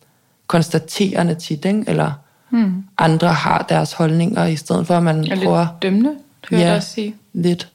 [0.47, 1.85] konstaterende tit, ikke?
[1.87, 2.13] Eller
[2.51, 2.85] hmm.
[2.99, 5.61] andre har deres holdninger, i stedet for at man er prøver...
[5.61, 6.15] lidt dømmende,
[6.49, 7.15] tror jeg også sige.
[7.33, 7.69] lidt.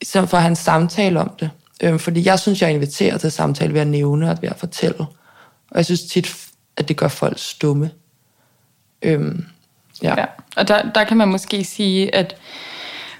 [0.00, 1.50] I stedet for at have en samtale om det.
[1.82, 5.00] Øhm, fordi jeg synes, jeg inviterer til samtale ved at nævne og ved at fortælle.
[5.70, 6.36] Og jeg synes tit,
[6.76, 7.90] at det gør folk stumme.
[9.02, 9.44] Øhm,
[10.02, 10.14] ja.
[10.18, 10.24] ja.
[10.56, 12.36] Og der, der kan man måske sige, at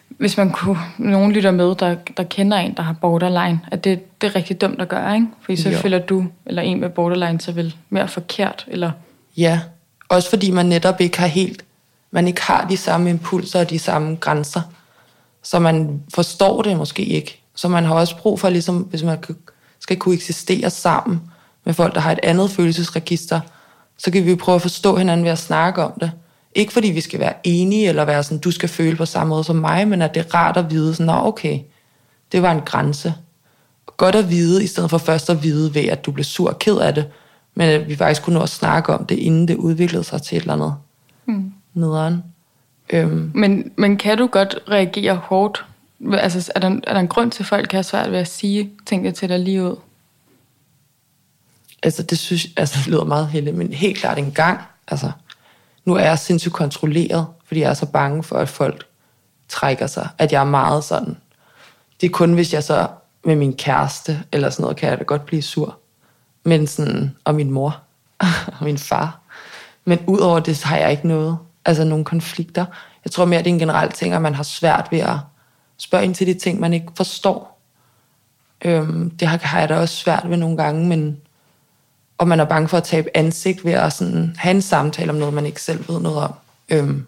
[0.08, 4.20] hvis man kunne, nogen lytter med, der, der kender en, der har borderline, at det,
[4.20, 5.26] det er rigtig dumt at gøre, ikke?
[5.40, 5.78] Fordi så jo.
[5.78, 8.90] føler du, eller en med borderline, så vel mere forkert, eller...
[9.36, 9.60] Ja,
[10.08, 11.64] også fordi man netop ikke har helt
[12.10, 14.60] man ikke har de samme impulser og de samme grænser.
[15.42, 17.40] Så man forstår det måske ikke.
[17.58, 19.18] Så man har også brug for, ligesom, hvis man
[19.78, 21.22] skal kunne eksistere sammen
[21.64, 23.40] med folk, der har et andet følelsesregister,
[23.96, 26.12] så kan vi prøve at forstå hinanden ved at snakke om det.
[26.54, 29.44] Ikke fordi vi skal være enige, eller være sådan, du skal føle på samme måde
[29.44, 31.60] som mig, men at det er rart at vide, sådan, Nå, okay,
[32.32, 33.14] det var en grænse.
[33.96, 36.58] Godt at vide, i stedet for først at vide ved, at du blev sur og
[36.58, 37.06] ked af det,
[37.54, 40.36] men at vi faktisk kunne nå at snakke om det, inden det udviklede sig til
[40.36, 40.74] et eller andet
[41.26, 41.52] mm.
[41.74, 42.22] nederen.
[42.90, 43.30] Øhm.
[43.34, 45.64] Men, men kan du godt reagere hårdt?
[46.12, 48.28] Altså, er der, er der en grund til, at folk kan have svært ved at
[48.28, 49.76] sige tingene til dig lige ud?
[51.82, 55.10] Altså, det synes altså, det lyder meget heldigt, men helt klart en gang, altså,
[55.84, 58.86] nu er jeg sindssygt kontrolleret, fordi jeg er så bange for, at folk
[59.48, 61.16] trækker sig, at jeg er meget sådan.
[62.00, 62.88] Det er kun, hvis jeg så
[63.24, 65.78] med min kæreste, eller sådan noget, kan jeg da godt blive sur.
[66.44, 67.80] Men sådan, og min mor,
[68.58, 69.20] og min far.
[69.84, 72.66] Men udover det, så har jeg ikke noget, altså nogle konflikter.
[73.04, 75.16] Jeg tror mere, det er en generel ting, at man har svært ved at
[75.78, 77.60] Spørg ind til de ting, man ikke forstår.
[78.64, 81.20] Øhm, det har, har jeg da også svært ved nogle gange, men
[82.18, 85.16] og man er bange for at tabe ansigt ved at sådan have en samtale om
[85.16, 86.34] noget, man ikke selv ved noget om.
[86.68, 87.06] Øhm,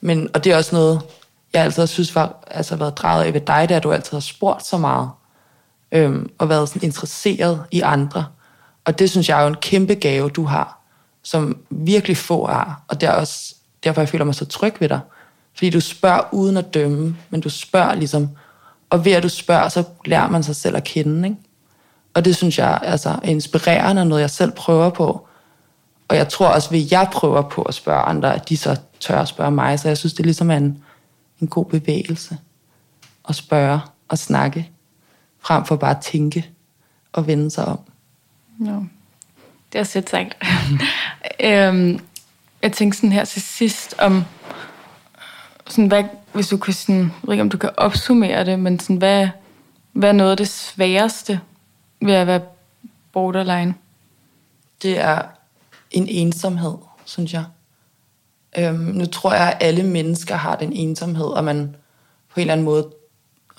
[0.00, 1.02] men, og det er også noget,
[1.52, 4.66] jeg altid synes var, altså været drejet af ved dig, at du altid har spurgt
[4.66, 5.10] så meget,
[5.92, 8.26] øhm, og været sådan interesseret i andre.
[8.84, 10.78] Og det synes jeg er jo en kæmpe gave, du har,
[11.22, 14.88] som virkelig få har, og det er også derfor, jeg føler mig så tryg ved
[14.88, 15.00] dig.
[15.54, 18.28] Fordi du spørger uden at dømme, men du spørger ligesom,
[18.90, 21.40] og ved at du spørger, så lærer man sig selv at kende, ikke?
[22.14, 25.26] Og det synes jeg altså, er inspirerende og noget, jeg selv prøver på.
[26.08, 29.18] Og jeg tror også, at jeg prøver på at spørge andre, at de så tør
[29.18, 29.80] at spørge mig.
[29.80, 30.84] Så jeg synes, det ligesom er ligesom en,
[31.40, 32.38] en god bevægelse
[33.28, 34.70] at spørge og snakke,
[35.40, 36.50] frem for bare at tænke
[37.12, 37.78] og vende sig om.
[38.64, 38.78] Ja,
[39.72, 40.36] det er sødt sagt.
[41.40, 42.00] øhm,
[42.62, 44.24] jeg tænkte sådan her til sidst om,
[45.68, 48.80] sådan, hvad, hvis du kan sådan, jeg ved ikke, om du kan opsummere det, men
[48.80, 49.28] sådan, hvad,
[49.92, 51.40] hvad er noget af det sværeste
[52.00, 52.40] ved at være
[53.12, 53.74] borderline?
[54.82, 55.22] Det er
[55.90, 57.44] en ensomhed, synes jeg.
[58.58, 61.76] Øhm, nu tror jeg, at alle mennesker har den ensomhed, og man
[62.34, 62.90] på en eller anden måde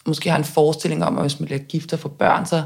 [0.06, 2.64] måske har en forestilling om, at hvis man bliver gift og får børn, så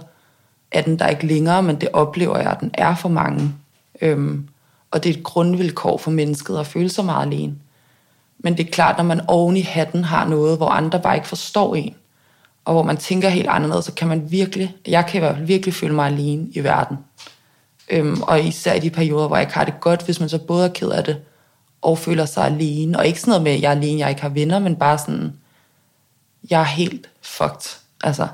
[0.71, 3.53] er den der ikke længere, men det oplever jeg, at den er for mange.
[4.01, 4.47] Øhm,
[4.91, 7.55] og det er et grundvilkår for mennesket at føle sig meget alene.
[8.39, 11.27] Men det er klart, når man oven i hatten har noget, hvor andre bare ikke
[11.27, 11.95] forstår en,
[12.65, 15.45] og hvor man tænker helt anderledes, så kan man virkelig, jeg kan i hvert fald
[15.45, 16.97] virkelig føle mig alene i verden.
[17.89, 20.37] Øhm, og især i de perioder, hvor jeg ikke har det godt, hvis man så
[20.37, 21.21] både er ked af det,
[21.81, 22.97] og føler sig alene.
[22.97, 24.97] Og ikke sådan noget med, at jeg er alene, jeg ikke har venner, men bare
[24.97, 25.33] sådan,
[26.49, 27.79] jeg er helt fucked.
[28.03, 28.27] Altså,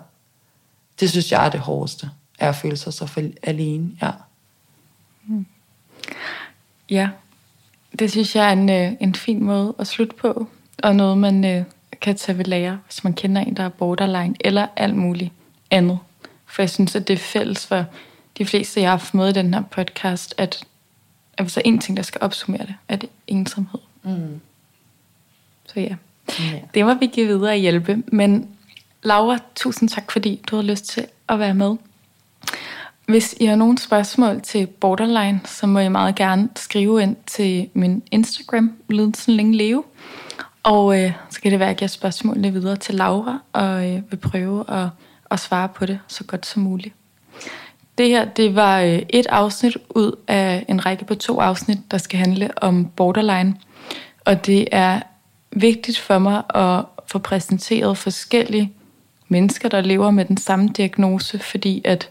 [1.00, 4.12] det synes jeg er det hårdeste, er at føle sig så alene, ja.
[5.28, 5.46] Mm.
[6.90, 7.10] Ja,
[8.00, 10.48] det synes jeg er en, øh, en fin måde at slutte på,
[10.84, 11.64] og noget man øh,
[12.02, 15.32] kan tage ved lære, hvis man kender en, der er borderline, eller alt muligt
[15.72, 16.00] andet.
[16.46, 17.86] For jeg synes, at det er fælles for
[18.38, 20.64] de fleste, jeg har haft med i den her podcast, at,
[21.38, 23.80] at hvis der er en ting, der skal opsummere det, er det ensomhed.
[24.04, 24.42] Mm.
[25.66, 25.96] Så ja,
[26.40, 28.04] ja, det må vi give videre og hjælpe.
[28.08, 28.50] Men
[29.04, 31.76] Laura, tusind tak, fordi du havde lyst til at være med.
[33.08, 37.70] Hvis I har nogle spørgsmål til Borderline, så må I meget gerne skrive ind til
[37.74, 39.84] min Instagram, Lidelsen Længe Leve.
[40.64, 44.12] Og øh, så kan det være, at jeg giver spørgsmålene videre til Laura, og øh,
[44.12, 44.88] vil prøve at,
[45.32, 46.96] at svare på det så godt som muligt.
[47.98, 51.98] Det her, det var øh, et afsnit ud af en række på to afsnit, der
[51.98, 53.56] skal handle om borderline.
[54.26, 55.02] Og det er
[55.52, 58.74] vigtigt for mig at få præsenteret forskellige
[59.28, 62.10] mennesker, der lever med den samme diagnose, fordi at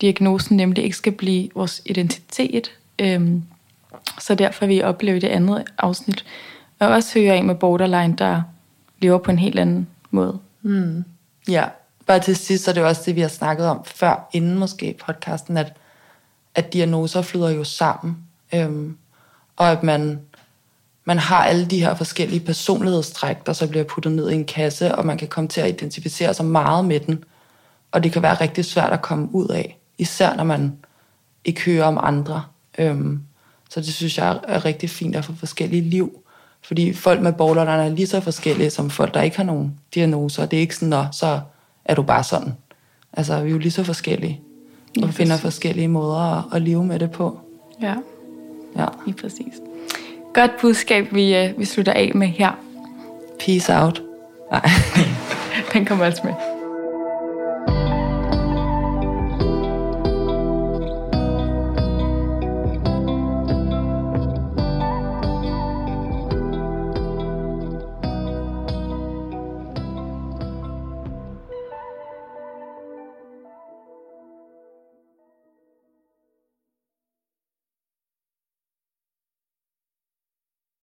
[0.00, 2.70] diagnosen nemlig ikke skal blive vores identitet.
[2.98, 3.42] Øhm,
[4.20, 6.24] så derfor vil I opleve det andet afsnit
[6.78, 8.42] og også høre en med borderline, der
[8.98, 10.38] lever på en helt anden måde.
[10.62, 11.04] Mm.
[11.48, 11.64] Ja,
[12.06, 14.96] bare til sidst, så er det også det, vi har snakket om før, inden måske
[15.06, 15.72] podcasten, at,
[16.54, 18.16] at diagnoser flyder jo sammen.
[18.54, 18.96] Øhm,
[19.56, 20.20] og at man,
[21.04, 24.94] man har alle de her forskellige personlighedstræk, der så bliver puttet ned i en kasse,
[24.94, 27.24] og man kan komme til at identificere sig meget med den.
[27.92, 30.72] Og det kan være rigtig svært at komme ud af, især når man
[31.44, 32.42] ikke hører om andre.
[32.78, 33.20] Øhm,
[33.70, 36.22] så det synes jeg er rigtig fint at få forskellige liv.
[36.62, 40.46] Fordi folk med borderline er lige så forskellige som folk, der ikke har nogen diagnoser.
[40.46, 41.40] Det er ikke sådan, at så
[41.84, 42.54] er du bare sådan.
[43.12, 44.40] Altså, vi er jo lige så forskellige.
[45.02, 47.40] Og finder forskellige måder at, at leve med det på.
[47.82, 47.94] Ja,
[48.76, 48.86] ja.
[49.06, 49.54] lige præcis.
[50.34, 52.52] Godt budskab, vi, uh, vi slutter af med her.
[53.40, 54.02] Peace out.
[54.50, 54.68] Nej.
[55.72, 56.57] Den kommer også med.